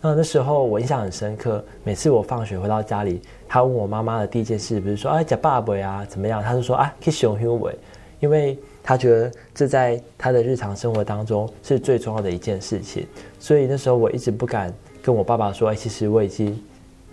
[0.00, 6.40] 那那时候我印象很深刻，每次我放学回到家里，他问我妈妈的第一件事，不是说哎，叫爸爸呀怎么样？
[6.40, 7.76] 他就说啊，去熊熊伟，
[8.20, 8.56] 因为。
[8.82, 13.06] 他觉得这在他的日常生活当中是最重要的一件事情，
[13.38, 14.72] 所以那时候我一直不敢
[15.02, 16.58] 跟我爸爸说：“哎，其实我已经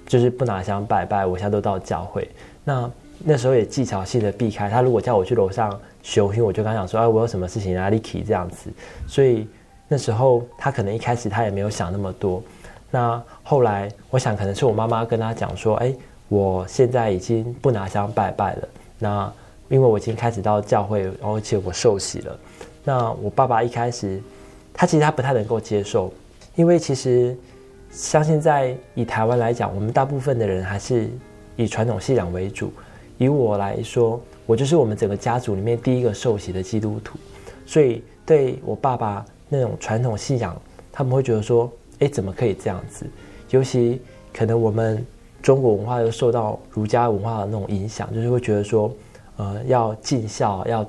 [0.05, 2.27] 就是不拿香拜拜，我现在都到教会。”
[2.63, 4.81] 那那时候也技巧性的避开他。
[4.81, 8.69] 如果叫我去楼上修行，我就刚想说：“哎，我有什么事情啊，Licky 这样子。”
[9.07, 9.47] 所以
[9.87, 12.41] 那时候他可能一开始他也没有想那么多。
[12.91, 15.93] 那后来我想可能是我妈妈跟他讲说：“哎，
[16.29, 18.67] 我现在已经不拿香拜拜了。”
[18.99, 19.33] 那
[19.69, 22.39] 因为我已经开始到教会，而且我受洗了。
[22.83, 24.21] 那我爸爸一开始
[24.73, 26.13] 他其实他不太能够接受，
[26.55, 27.35] 因为其实
[27.91, 31.09] 相信在以台湾来讲，我们大部分的人还是
[31.55, 32.71] 以传统信仰为主。
[33.17, 37.17] 以我来说，我就是我们整个家族里面第一个受洗的基督徒，
[37.65, 40.55] 所以对我爸爸那种传统信仰，
[40.91, 43.07] 他们会觉得说：“哎，怎么可以这样子？”
[43.49, 43.99] 尤其
[44.31, 45.03] 可能我们
[45.41, 48.93] 中国文化又受到儒家文化的那种影响，就是会觉得说
[49.37, 50.85] ：“呃，要尽孝，要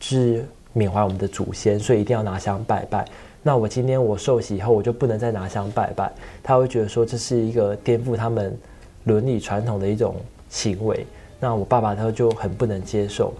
[0.00, 3.04] 知缅怀我们的祖先，所以一定要拿香拜拜。”
[3.42, 6.12] 那我今天我受洗以后，我就不能再拿香拜拜，
[6.42, 8.58] 他会觉得说这是一个颠覆他们
[9.04, 10.16] 伦理传统的一种。
[10.48, 11.04] 行为，
[11.40, 13.34] 那我爸爸他就很不能接受。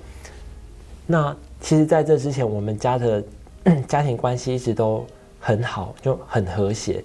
[1.07, 3.22] 那其实，在这之前，我们家的
[3.86, 5.07] 家庭关系一直都
[5.38, 7.03] 很好，就很和谐。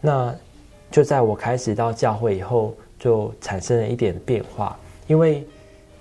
[0.00, 0.34] 那
[0.90, 4.76] 就在我开始到教会以后，就产生了一点变化，
[5.06, 5.46] 因为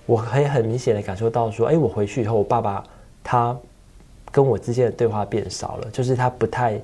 [0.05, 2.83] 我可以很明显的感受到说，哎，我回去以后，我爸爸
[3.23, 3.57] 他
[4.31, 6.79] 跟我之间的对话变少了，就是他不太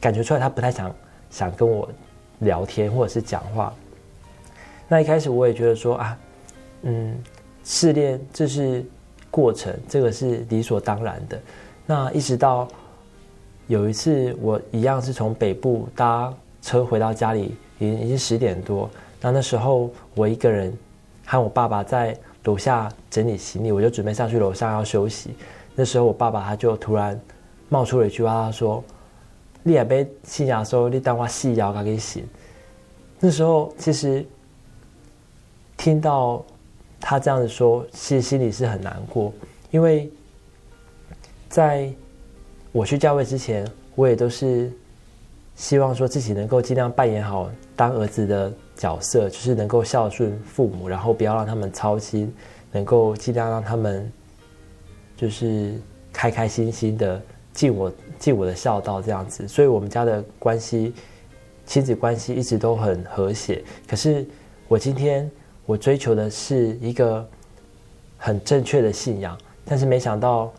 [0.00, 0.94] 感觉出来，他不太想
[1.30, 1.88] 想跟我
[2.40, 3.72] 聊天或者是讲话。
[4.88, 6.18] 那一开始我也觉得说啊，
[6.82, 7.16] 嗯，
[7.64, 8.84] 试炼这是
[9.30, 11.40] 过程，这个是理所当然的。
[11.86, 12.68] 那一直到
[13.68, 18.90] 有一次，我一样是从北部搭车回到家里，已经已经十点多。
[19.20, 20.76] 那那时候我一个人
[21.24, 22.16] 和我爸爸在
[22.46, 25.36] 楼下整理行李，我就准备上去楼上要休息。
[25.74, 27.20] 那时候我爸爸他就突然
[27.68, 28.82] 冒出了一句话，他说
[29.62, 32.26] ：“你也被信仰说你当我细腰给醒。”
[33.20, 34.24] 那时候其实。
[35.78, 36.42] 听到
[36.98, 39.30] 他这样子说，其实心里是很难过，
[39.70, 40.10] 因为
[41.50, 41.92] 在
[42.72, 44.72] 我去教会之前，我也都是
[45.54, 52.32] 希望说自己能够尽量扮演好当儿子的角色，就是能够孝顺父母，然后不要让他们操心，
[52.70, 54.08] 能够尽量让他们
[55.16, 55.74] 就是
[56.12, 57.20] 开开心心的
[57.52, 59.48] 尽我尽我的孝道这样子。
[59.48, 60.94] 所以我们家的关系，
[61.64, 63.64] 亲子关系一直都很和谐。
[63.88, 64.24] 可是
[64.68, 65.28] 我今天。
[65.68, 67.28] 我追求的是一个
[68.16, 70.52] 很正确的信仰，但是没想到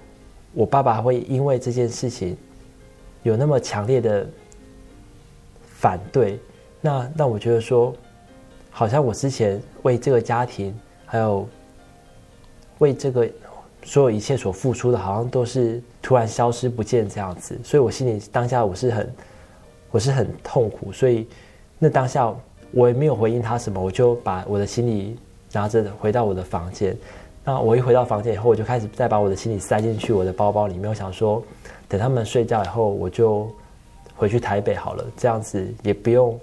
[0.52, 2.36] 我爸爸会因为这件事情
[3.24, 4.28] 有那么强烈的
[5.66, 6.38] 反对。
[6.82, 7.96] 那那我觉得说，
[8.78, 10.72] 好像我之前为这个家庭，
[11.06, 11.48] 还有
[12.78, 13.28] 为这个
[13.84, 17.58] 所有一切所付出的，好像都是突然消失不见这样子。
[17.64, 19.14] 所以我心里当下我是很
[19.90, 21.28] 我是很痛苦，所以
[21.80, 22.32] 那当下。
[22.74, 25.18] 我也没有回应他什么，我就把我的行李
[25.54, 26.96] 拿着回到我的房间。
[27.46, 30.90] 那我一回到房间以后，我就开始再把我的行李塞进去我的包包里面。
[30.90, 31.42] 我想说，
[31.88, 33.50] 等他们睡觉以后，我就
[34.18, 36.38] 回去台北好了，这样子也不用，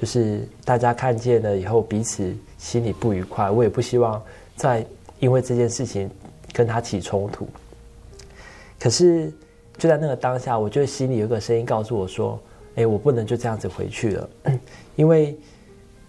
[0.00, 3.50] 就是大家看见了以后彼此心里不愉快。
[3.50, 4.20] 我也不希望
[4.56, 4.84] 再
[5.18, 6.10] 因为这件事情
[6.52, 7.46] 跟他起冲突。
[8.78, 9.32] 可是
[9.76, 12.40] 就在那个当下，我就心里有个声音告诉我说
[12.76, 14.30] ：“哎，我不能就这样子回去了，
[14.96, 15.36] 因为。”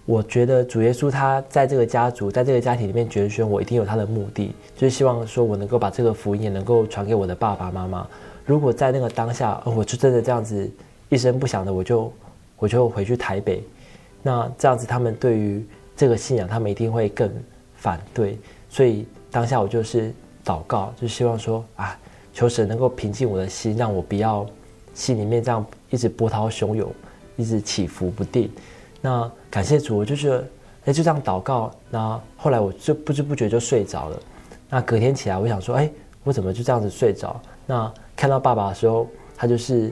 [0.04, 8.06] 我觉得主耶稣他在这个家族，在这个家庭里面决选我，一定有他的目的，就是希望说我能够把这个福音也能够传给我的爸爸妈妈。
[8.44, 10.70] 如果在那个当下，我就真的这样子
[11.08, 12.12] 一声不响的，我就
[12.58, 13.64] 我就回去台北，
[14.24, 15.66] 那这样子他们对于
[15.96, 17.32] 这个信仰，他们一定会更
[17.76, 18.38] 反对。
[18.70, 20.14] 所以当下我就是
[20.46, 21.98] 祷告，就希望说啊，
[22.34, 24.46] 求神能够平静我的心，让我不要
[24.94, 26.90] 心里面这样一直波涛汹涌，
[27.36, 28.50] 一直起伏不定。
[29.02, 30.48] 那感谢主，我就觉得，
[30.86, 31.72] 哎，就这样祷告。
[31.90, 34.20] 那后来我就不知不觉就睡着了。
[34.70, 35.92] 那隔天起来，我想说，哎，
[36.24, 37.42] 我怎么就这样子睡着？
[37.66, 39.92] 那看到爸爸的时候，他就是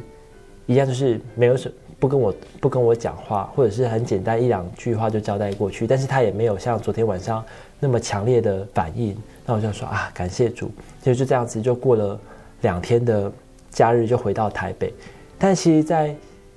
[0.67, 5.85] 一样，就是没有什不跟我不跟我讲话，或者是很简单一两句话就交代过去。
[5.85, 7.43] 但是他也没有像昨天晚上
[7.79, 9.15] 那么强烈的反应。
[9.45, 10.71] 那我就说啊，感谢主，
[11.01, 12.19] 就就这样子就过了
[12.61, 13.31] 两天的
[13.69, 14.93] 假日，就回到台北。
[15.37, 16.15] 但其实在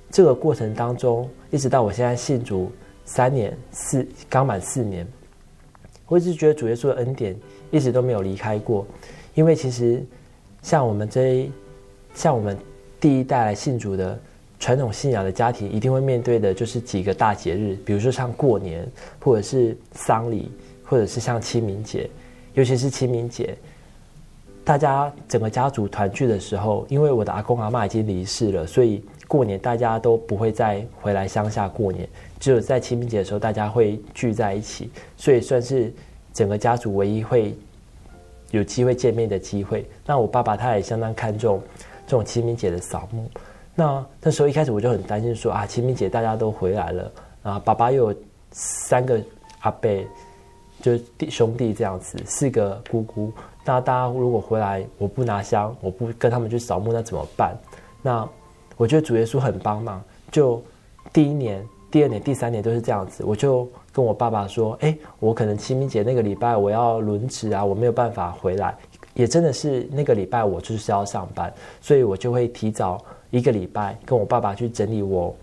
[0.09, 2.71] 这个过程当中，一直到我现在信主
[3.03, 5.07] 三年四刚满四年，
[6.07, 7.35] 我一直觉得主耶稣的恩典
[7.71, 8.85] 一直都没有离开过。
[9.33, 10.05] 因为其实
[10.61, 11.51] 像我们这一
[12.13, 12.57] 像我们
[12.99, 14.19] 第一代来信主的
[14.63, 18.87] 传统信仰的家庭，一定会面对的就是几个大节日，比如说像过年，
[19.19, 20.49] 或者是丧礼，
[20.85, 22.09] 或者是像清明节。
[22.53, 23.57] 尤其是清明节，
[24.63, 29.03] 大家整个家族团聚的时候，因为我的阿公阿嬷已经离世了，所以。
[29.25, 32.07] 过年大家都不会再回来乡下过年，
[32.39, 35.91] 只有在清明节的时候大家会聚在一起，所以算是
[36.31, 37.55] 整个家族唯一会
[38.51, 39.89] 有机会见面的机会。
[40.05, 41.59] 那我爸爸他也相当看重
[42.05, 43.27] 这种清明节的扫墓。
[43.75, 47.11] 那那时候一开始我就很担心说啊，清明节大家都回来了
[47.43, 48.17] 啊，爸爸又有
[48.51, 49.19] 三个
[49.61, 49.89] 阿伯，
[50.81, 53.31] 就是弟兄弟这样子，四个姑姑，
[53.65, 57.57] 那大家如果回来我不拿香，我不跟他们去扫墓，那怎么办？
[58.01, 58.27] 那
[58.77, 60.01] 我觉得主耶稣很帮忙，
[60.31, 60.61] 就
[61.11, 63.23] 第一年、第二年、第三年都是这样子。
[63.25, 68.75] 我就跟我爸爸说：“哎，我可能清明节那个礼拜我要轮值啊，我没有办法回来。”
[69.13, 72.99] 也真的是那个礼拜我就是要上班，所以我就会提早
[73.33, 75.35] 一个礼拜跟我爸爸去整理我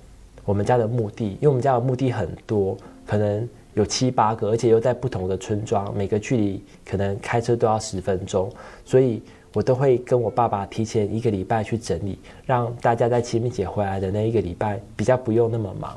[0.45, 8.49] 我们家的墓地，因为我们家的墓地很多，可能有七八个，而且又在不同的村庄，每个距离可能开车都要十分钟，
[8.85, 9.21] 所以
[9.55, 12.17] 我都会跟我爸爸提前一个礼拜去整理，
[12.47, 15.97] 让大家在清明节回来的那一个礼拜比较不用那么忙，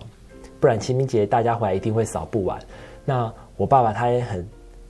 [0.60, 2.60] 不然清明节大家回来一定会扫不完。
[3.06, 4.44] 那我爸爸他也很。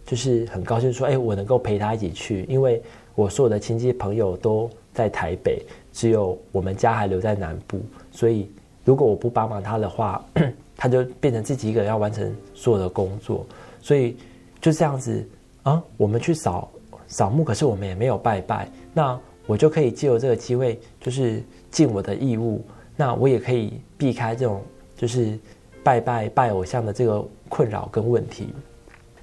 [0.05, 2.83] 就是很高兴说，哎，我能够陪他一起去，因为
[3.15, 7.79] 我所有的亲戚朋友都在台北，只有我们家还留在南部，
[8.11, 8.51] 所以
[8.83, 10.21] 如果我不帮忙他的话，
[10.75, 13.45] 他就变成自己一个人要完成所有的工作，
[13.79, 14.17] 所以
[14.59, 15.25] 就这样子
[15.61, 16.69] 啊，我们去扫
[17.07, 22.65] 扫墓，可是我们也没有拜拜，那我就可以借由这个机会，就是尽我的义务，
[22.97, 24.61] 那我也可以避开这种
[24.97, 25.37] 就是
[25.83, 28.49] 拜拜拜偶像的这个困扰跟问题。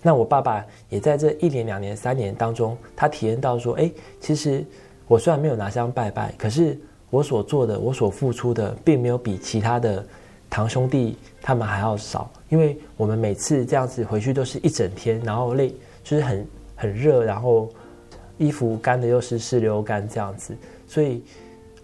[0.03, 4.64] 那我爸爸也在这一年、两年、三年当中，他体验到说：“哎，其实
[5.11, 6.78] 我虽然没有拿香拜拜，可是
[7.11, 10.06] 我所做的、我所付出的，并没有比其他的
[10.48, 12.30] 堂兄弟他们还要少。
[12.48, 16.46] 因为我们每次这样子回去都是一整天，然后累，就是很
[16.76, 17.68] 很热，然后
[18.38, 20.56] 衣服干的又湿湿流干这样子。
[20.86, 21.24] 所以，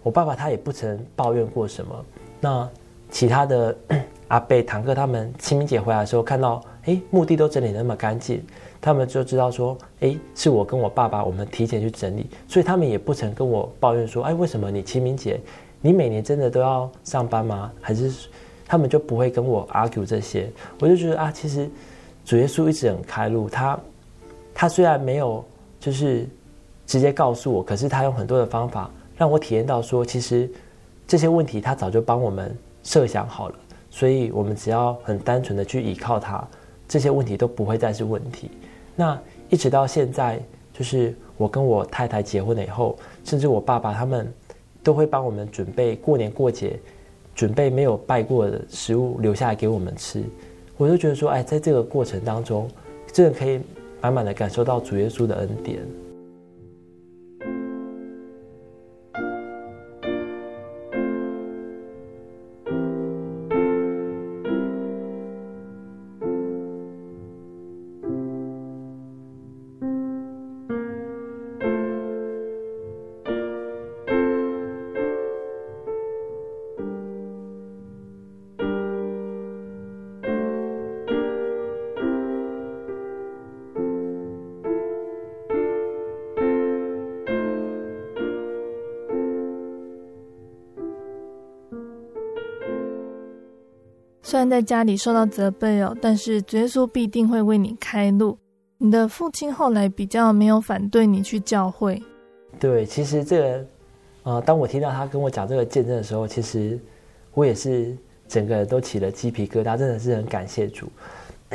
[0.03, 2.05] 我爸爸他也不曾抱怨过什么。
[2.39, 2.69] 那
[3.11, 3.75] 其他的
[4.29, 6.63] 阿伯、堂哥他们清明节回来的时候看到。
[6.87, 8.41] 哎，墓地都整理那么干净，
[8.79, 15.39] 他们就知道说，哎，是我跟我爸爸，我们提前去整理，所以他们也不曾跟我抱怨说，哎，为什么你清明节，
[15.81, 17.71] 你每年真的都要上班吗？
[17.81, 18.11] 还是
[18.65, 20.49] 他们就不会跟我 argue 这些？
[20.79, 21.69] 我就觉得啊，其实
[22.23, 23.79] 主耶稣一直很开路，他
[24.53, 25.43] 他虽然没有
[25.79, 26.27] 就是
[26.85, 30.49] 直接告诉我，可是他用很多的方法让我体验到说，其实
[31.07, 33.55] 这些问题他早就帮我们设想好了，
[33.89, 36.47] 所以我们只要很单纯的去依靠他。
[36.89, 38.49] 这些问题都不会再是问题。
[38.97, 39.17] 那
[39.47, 40.37] 一直到现在，
[40.73, 44.29] 就是我跟我太太结婚了以后，甚至我爸爸他们
[44.83, 46.79] 都会帮我们准备过年过节，
[47.35, 50.23] 准备没有拜过的食物留下来给我们吃。
[50.77, 52.67] 我就觉得说，哎，在这个过程当中，
[53.13, 53.61] 真的可以
[54.01, 55.79] 满满的感受到主耶稣的恩典。
[94.29, 98.37] 虽然在家里受到责备哦，但是主耶稣必定会为你开路。
[98.77, 102.03] 你的父亲后来比较没有反对你去教会。
[102.59, 103.65] 对，其实这个，
[104.23, 106.77] 呃，当我听到他跟我讲这个见证的时候，其实
[107.33, 107.95] 我也是
[108.27, 110.89] 整个人都起了鸡皮疙瘩，真的是很感谢主。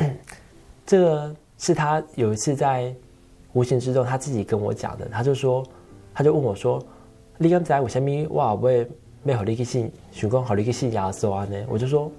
[0.83, 2.91] 这个是他有一次在
[3.53, 5.63] 无形之中他自己跟我讲的，他就说，
[6.11, 6.83] 他就问我说
[7.37, 8.83] ：“你刚才为什么哇，我也
[9.21, 12.11] 没好你去信，许光好你去信耶稣啊呢？”我就说。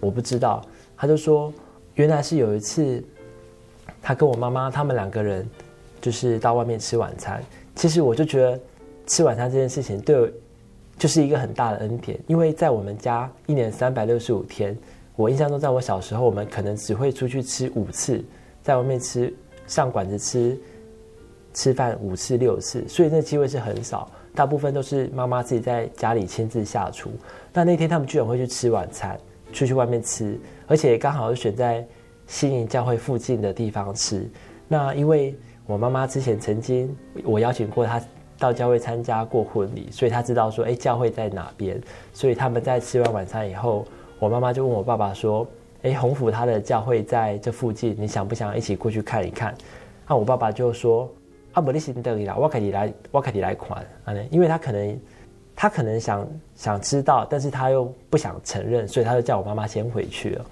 [0.00, 0.64] 我不知道，
[0.96, 1.52] 他就说，
[1.94, 3.02] 原来是有一次，
[4.00, 5.48] 他跟我妈妈他们两个人，
[6.00, 7.42] 就是到外面吃晚餐。
[7.74, 8.60] 其实我就觉得，
[9.06, 10.32] 吃晚餐这件事情对
[10.98, 14.76] 就是一个很大的恩典，因为在我们家一年三百六十五天，
[15.16, 18.24] 我印象中在我小时候，我们可能只会出去吃五次，
[18.62, 19.32] 在外面吃
[19.66, 20.58] 上馆子吃
[21.54, 27.10] 吃饭五次六次，所以那机会是很少，大部分都是妈妈自己在家里亲自下厨。
[27.52, 29.18] 那那天他们居然会去吃晚餐。
[29.52, 31.86] 出去外面吃，而且刚好是选在
[32.26, 34.28] 新营教会附近的地方吃。
[34.68, 35.34] 那因为
[35.66, 36.94] 我妈妈之前曾经
[37.24, 38.00] 我邀请过她
[38.38, 41.80] 到教会参加过婚礼，所以她知道说，哎，教会在哪边。
[42.12, 43.84] 所以他们在吃完晚餐以后，
[44.18, 45.46] 我妈妈就问我爸爸说，
[45.82, 49.54] 哎，洪福他的教会在这附近，你想不想一起过去看一看？
[50.06, 51.10] 那我爸爸就说，
[51.52, 53.84] 啊，不，你先等一下，我可以来，我可以来款，
[54.30, 55.00] 因为他可能。
[55.60, 60.46] 他可能想想知道，但是他又不想承认，所以他就叫我妈妈先回去了。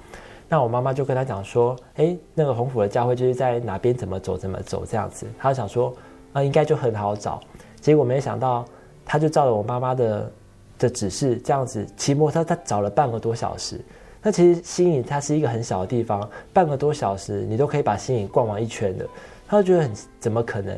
[0.48, 5.94] 那我妈妈就跟他讲说：“哎，那个红府的教会就是在哪边，怎么走怎么走这样子。”他就想说
[6.34, 7.40] ：“啊，应该就很好找。”
[7.80, 8.64] 结果没想到，
[9.04, 10.32] 他就照了我妈妈的
[10.76, 13.80] 的指示，这样子骑摩托他找了半个多小时。
[14.20, 19.06] 那其实新影它是一个很小的地方，半个多小时你都可以把新影逛完一圈的。
[19.46, 20.76] 他就觉得很怎么可能？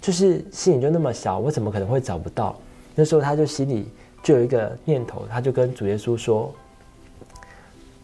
[0.00, 2.56] 就是新影就那么小，我怎么可能会找不到？
[2.96, 3.88] 那时候他就心里
[4.22, 6.52] 就有一个念头，他就跟主耶稣说：“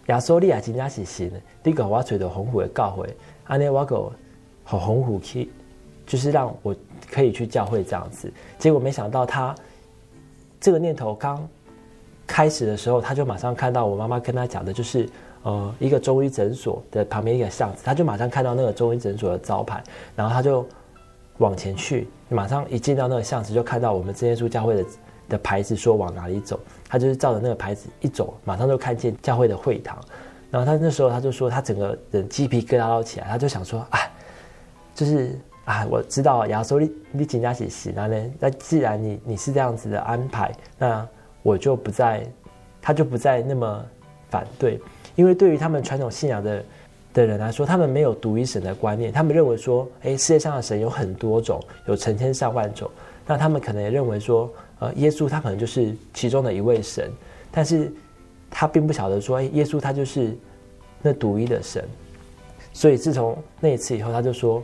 [0.07, 1.33] 亚索利亚金家喜行，
[1.63, 3.09] 第一个我取得红虎的教会，
[3.45, 4.13] 阿内瓦狗
[4.63, 5.51] 和红虎去，
[6.07, 6.77] 就是让我
[7.11, 8.31] 可以去教会这样子。
[8.59, 9.55] 结果没想到他
[10.61, 11.49] 这个念头刚
[12.27, 15.09] 开始的时候，他就马上看到我妈妈跟他讲的，就是
[15.43, 19.83] 呃一个中医诊所的旁边一个巷子，他就马上看到那个中医诊所的招牌，
[20.15, 20.67] 然后他就
[21.39, 24.85] 往前去，马上一进到那个巷子，就看到我们真耶稣教会的。”
[25.29, 29.99] 的牌子说往哪里走，他就是照着那个牌子一走，马上就看见教会的会堂。
[30.51, 33.99] 然后他那时候他就说，他整个人鸡皮疙瘩都起来，他就想说，啊，
[34.95, 41.09] 就是啊，我知道亚索利你紧加起行，那呢，那既然你你是这样子的安排，那
[41.43, 42.27] 我就不再，
[42.83, 43.83] 他就不再那么
[44.29, 44.79] 反对，
[45.15, 46.63] 因为对于他们传统信仰的
[47.13, 52.91] 的人来说，他们没有独一神的观念，他们认为说，哎，世界上的神有很多种，有成千上万种，
[53.27, 54.51] 那他们可能也认为说。
[54.79, 57.09] 呃，耶稣他可能就是其中的一位神，
[57.53, 57.89] 但是
[58.51, 60.37] 他并不晓得说，哎，耶稣他就是
[61.01, 61.85] 那独一的神。
[62.73, 64.61] 所以自从那一次以后，他就说，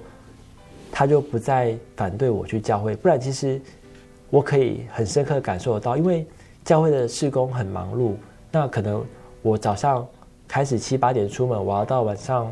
[0.90, 2.96] 他就不再反对我去教会。
[2.96, 3.60] 不然，其实
[4.28, 6.26] 我可以很深刻的感受得到，因为
[6.64, 8.14] 教会的事工很忙碌，
[8.50, 9.06] 那可能
[9.40, 10.04] 我早上
[10.48, 12.50] 开始七八点出门，我要到晚上。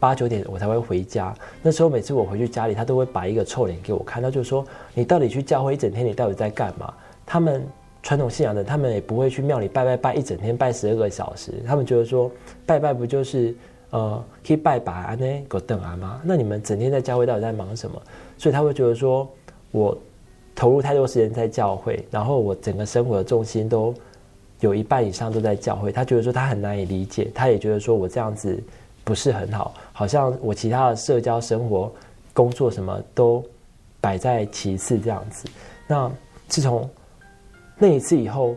[0.00, 1.32] 八九点我才会回家，
[1.62, 6.92] 那时候每次我回去家里，他都会摆一个臭脸给我看，他就说：“你到底去教会一整天，你到底在干嘛？”
[7.24, 7.64] 他们
[8.02, 11.52] 传统信仰的，他们也不会去庙里拜拜拜一整天，拜十二个小时。
[11.64, 12.28] 他们觉得说，
[12.66, 13.54] 拜拜不就是
[13.90, 16.20] 呃可以拜拜啊呢，狗等啊吗？
[16.24, 18.02] 那你们整天在教会到底在忙什么？
[18.36, 19.30] 所以他会觉得说，
[19.70, 19.96] 我
[20.52, 23.94] 投入太多时间在教会，然后我整个生活的重心都
[24.62, 25.92] 有一半以上都在教会。
[25.92, 28.60] 他觉得说他很难以理解，他也觉得说我这样子。
[29.04, 31.92] 不是很好，好像我其他的社交生活、
[32.32, 33.44] 工作什么都
[34.00, 35.48] 摆在其次这样子。
[35.88, 36.08] 那
[36.46, 36.88] 自从
[37.76, 38.54] 那一次以后，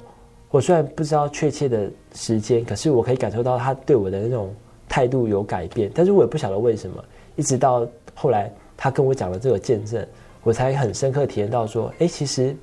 [0.51, 4.53] 我虽然不知道确切的时间，可是我可以感受到他对我的那种
[4.87, 5.89] 态度有改变。
[5.95, 7.03] 但是我也不晓得为什么，
[7.35, 7.83] 一直到
[8.13, 10.05] 后来他跟我讲了这个见证，
[10.43, 12.55] 我才很深刻体验到说，哎，其实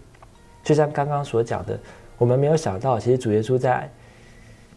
[0.62, 1.76] 就像刚刚所讲的，
[2.22, 3.90] 我们没有想到，其实主耶稣在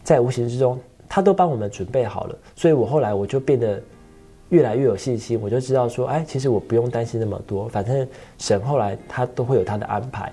[0.02, 0.76] 在无形之中。
[1.08, 3.80] 他都帮我们准备好了，所以我后来我就变得
[4.48, 8.06] 越来越有信心，我就知道说，哎，其实我不用担心那么多，反正
[8.38, 10.32] 神后来他都会有他的安排。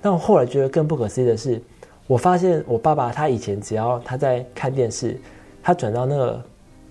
[0.00, 1.60] 但我后来觉得更不可思议的是，
[2.06, 5.18] 我发现我爸爸他以前只要他在看电视，
[5.60, 6.40] 他转到那个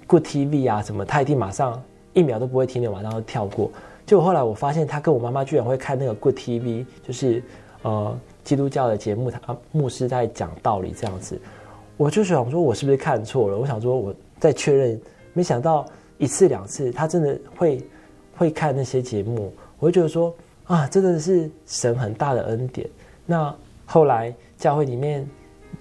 [0.05, 3.71] Good TV 啊什么，他一定马上一秒都不会停留，马上就跳过。
[4.05, 7.41] 结果后来我发现他跟我妈妈居然会看那个 Good TV，就是
[7.83, 8.13] 呃
[8.43, 11.39] 基督教的节目，他牧师在讲道理这样子。
[11.95, 13.57] 我就想说，我是不是看错了？
[13.57, 14.99] 我想说，我再确认。
[15.33, 15.85] 没想到
[16.17, 17.83] 一次两次，他真的会
[18.35, 19.51] 会看那些节目。
[19.79, 20.33] 我就觉得说，
[20.65, 22.87] 啊，真的是神很大的恩典。
[23.25, 25.27] 那后来教会里面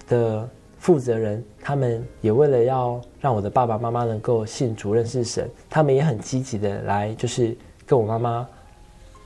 [0.07, 0.47] 的
[0.79, 7.55] 负责人，他们也为了要让我的爸爸妈妈能够信主认识神，他们也很积极的来，就是
[7.85, 8.47] 跟我妈妈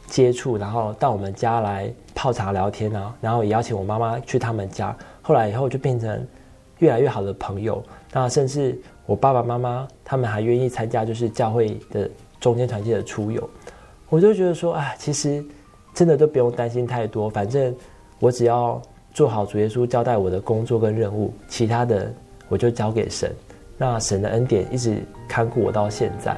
[0.07, 4.97] 接触，然后到我们家来泡茶聊天啊，然后也邀请我妈妈去他们家。
[5.21, 6.27] 后来以后就变成。
[6.79, 12.07] 越来越好的朋友，那甚至我爸爸妈妈他们还愿意参加，就是教会的
[12.39, 13.49] 中间团契的出游，
[14.09, 15.43] 我就觉得说，啊，其实
[15.91, 17.75] 真的都不用担心太多，反正
[18.19, 18.79] 我只要
[19.11, 22.13] 做好主耶稣交代我的工作跟任务，其他的
[22.47, 23.35] 我就交给神，
[23.75, 26.37] 那神的恩典一直看顾我到现在。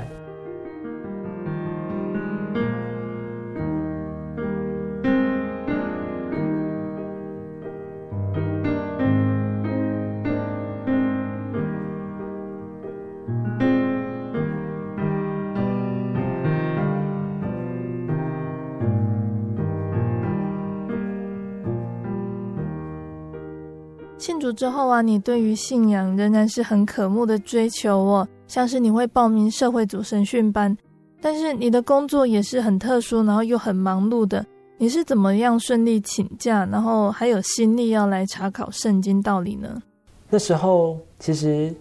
[24.60, 30.78] 之后啊，你对于信仰仍然是很渴慕的追求哦，像是你会报名社会组神训班，
[31.22, 34.46] 但是你的工作也是很特殊，然后又很忙碌的，
[34.78, 39.82] 你是怎么样顺利请假，然后还有心力要来查考圣经道理呢？
[40.30, 41.74] 那时候其实，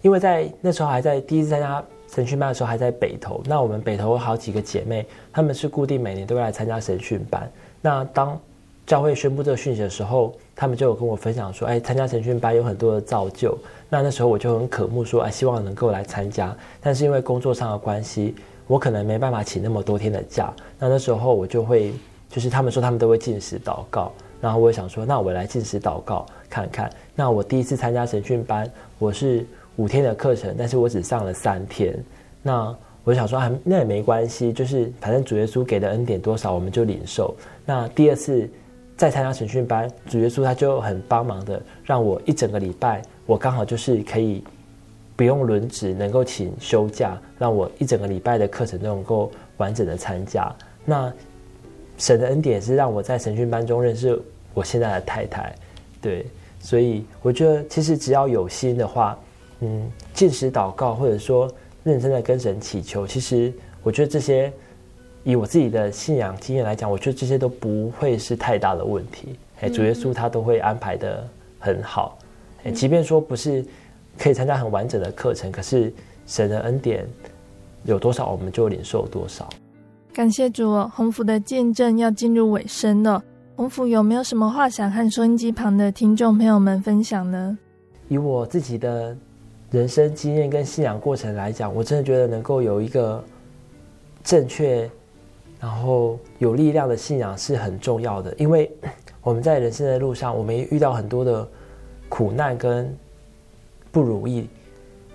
[0.00, 7.46] 因为在那时候还在第一次参加神训班的时候还在北投，那我们北投有好几个姐妹，她们是固定每年都会来参加神训班，
[7.82, 8.40] 那当。
[8.86, 13.56] 教会宣布这个讯息的时候，他们就有跟我分享说：“哎，参加神训班有很多的造就。”
[13.88, 18.34] 那那时候我就很渴慕说：“哎，希望能够来参加。”但是因为工作上的关系，
[18.66, 20.52] 我可能没办法请那么多天的假。
[20.78, 21.94] 那那时候我就会，
[22.28, 31.98] 就是他们说他们都会进食祷告，然后我也想说：“那我来进食祷告看看。”那我第一次参加神训班，我是五天的课程，但是我只上了三天。
[32.42, 38.46] 那我想说：“啊，那也没关系，就是反正主耶稣给的恩典多少，我们就领受。”那第二次。
[38.96, 44.44] 在参加神训班，主耶稣他就很帮忙的，让我一整个礼拜，我刚好就是可以
[45.16, 50.54] 不用轮值，能够请休假，让我一整个礼拜的课程都能够完整的参加。
[50.84, 51.12] 那
[51.98, 54.16] 神的恩典是让我在神训班中认识
[54.52, 55.54] 我现在的太太，
[56.00, 56.24] 对，
[56.60, 59.18] 所以我觉得其实只要有心的话，
[59.60, 61.50] 嗯，进食祷告或者说
[61.82, 64.52] 认真的跟神祈求，其实我觉得这些。
[65.24, 69.38] 以我自己的信仰经验来讲，我觉得这些都不会是太大的问题。
[69.60, 71.26] 哎，主耶稣他都会安排的
[71.58, 72.18] 很好。
[72.62, 73.64] 哎，即便说不是
[74.18, 75.90] 可以参加很完整的课程，可是
[76.26, 77.06] 神的恩典
[77.84, 79.48] 有多少，我们就领受多少。
[80.12, 83.22] 感谢主哦，鸿福的见证要进入尾声了。
[83.56, 87.56] 洪福有没有什么话想和收音机旁的听众朋友们分享呢？
[88.08, 89.16] 以我自己的
[89.70, 93.24] 人生经验跟信仰过程来讲，我真的觉得能够有一个
[94.22, 94.90] 正确。
[95.64, 98.70] 然后有力量的信仰是很重要的，因为
[99.22, 101.48] 我们在人生的路上，我们遇到很多的
[102.06, 102.94] 苦难跟
[103.90, 104.46] 不如意。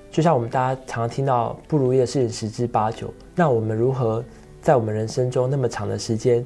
[0.10, 4.26] 就像我们大家常常听到不如意的事情十之八九，那我们如何
[4.60, 6.44] 在我们人生中那么长的时间，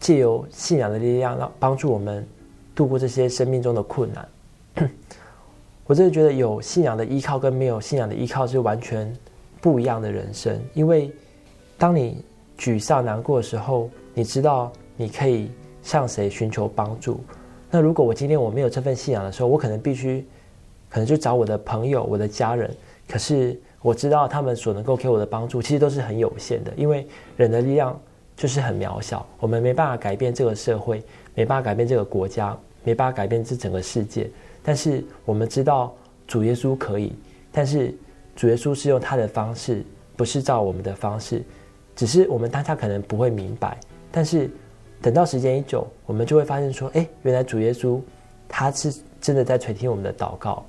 [0.00, 2.26] 借由信仰的力量，让帮助我们
[2.74, 4.88] 度过这些生命中的困难？
[5.84, 9.14] 我真的觉得有信仰的依靠跟没有信仰的依靠是完全
[9.60, 11.12] 不一样的人生，因为
[11.76, 12.24] 当你
[12.58, 15.50] 沮丧、难过的时候，你知道你可以
[15.82, 17.20] 向谁寻求帮助。
[17.70, 20.26] 那如果我今天我没有这份信仰的时候，我可能必须，
[20.88, 22.70] 可能就找我的朋友、我的家人。
[23.08, 27.98] 可是我知道他们所能够给我的帮助，其实都是很有限的，因为人的力量
[28.36, 29.26] 就是很渺小。
[29.40, 31.02] 我们没办法改变这个社会，
[31.34, 34.30] 没办法改变这个国家，没办法改变这整个世界。
[34.62, 35.92] 但是我们知道
[36.28, 37.12] 主耶稣可以，
[37.50, 37.92] 但是
[38.36, 39.84] 主耶稣是用他的方式，
[40.16, 41.42] 不是照我们的方式。
[42.02, 43.78] 只是我们当下可能不会明白，
[44.10, 44.50] 但是
[45.00, 48.00] 等到时间一久，我们就会发现说：哎，原来主耶稣
[48.48, 50.66] 他是真的在垂听我们的祷告。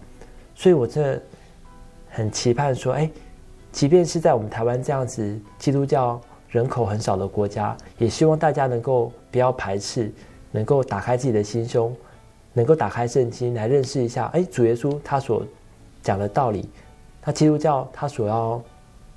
[0.54, 1.20] 所以我真的
[2.08, 3.10] 很期盼说：哎，
[3.72, 10.12] 即便是在我们台湾这样子基督教人口很少的国家，也希望大家能够不要排斥，
[10.52, 11.92] 能够打开自己的心胸，
[12.54, 15.44] 能够打开圣经来认识一下：哎，主耶稣他所
[16.04, 16.70] 讲的道理，
[17.24, 18.62] 他基督教他所要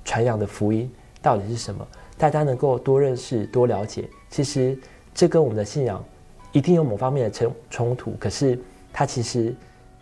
[0.03, 0.91] 传扬的福音
[1.21, 1.87] 到底是什么？
[2.17, 4.77] 大家能够多认识、多了解，其实
[5.13, 6.03] 这跟我们的信仰
[6.51, 8.57] 一定有某方面的冲冲突，可是
[8.91, 9.55] 它其实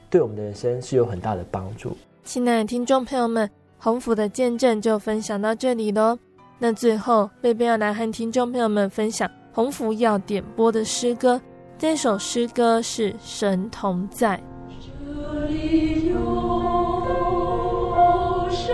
[0.09, 1.95] 对我们的人生是有很大的帮助。
[2.23, 6.17] 亲爱的听众朋友们，鸿福的见证就分享到这里喽。
[6.57, 11.41] 那最后，贝贝要来和听众朋友们分享鸿福要点播的诗歌，
[11.77, 14.37] 这首诗歌是《神同在》。
[14.79, 16.15] 这里有
[18.49, 18.73] 神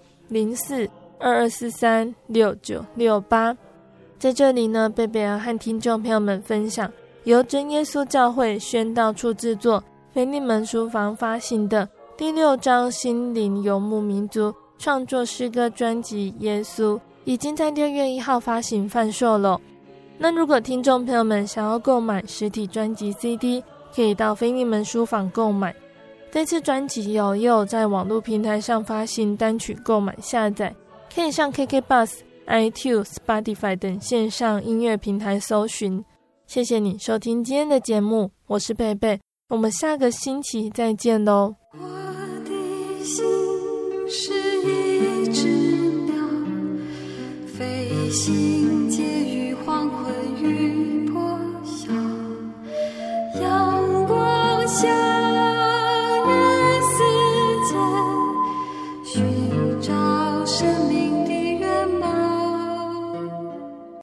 [0.31, 3.53] 零四二二四三六九六八，
[4.17, 6.89] 在这里呢，贝贝要和听众朋友们分享
[7.25, 19.59] 由真耶稣教会宣道处制作、菲利门书房发行的第六章心灵游牧民族创作诗歌专辑《耶稣》，已经在六月一号发行贩售了。
[20.17, 23.61] 那如果听众朋友们想要购买实体专辑 CD，
[23.93, 25.75] 可以到菲利门书房购买。
[26.31, 30.73] 这次专辑有也有在网络平台上发行单曲购买下载，
[31.13, 36.03] 可以上 KK Bus、iTunes、Spotify 等线上音乐平台搜寻。
[36.47, 39.19] 谢谢你收听今天的节目，我是贝贝，
[39.49, 41.53] 我们下个星期再见喽。
[41.73, 41.79] 我
[42.45, 43.25] 的心
[44.09, 45.47] 是一只
[46.05, 46.15] 鸟，
[47.45, 51.91] 飞行介于黄昏与破晓，
[53.41, 55.30] 阳光下。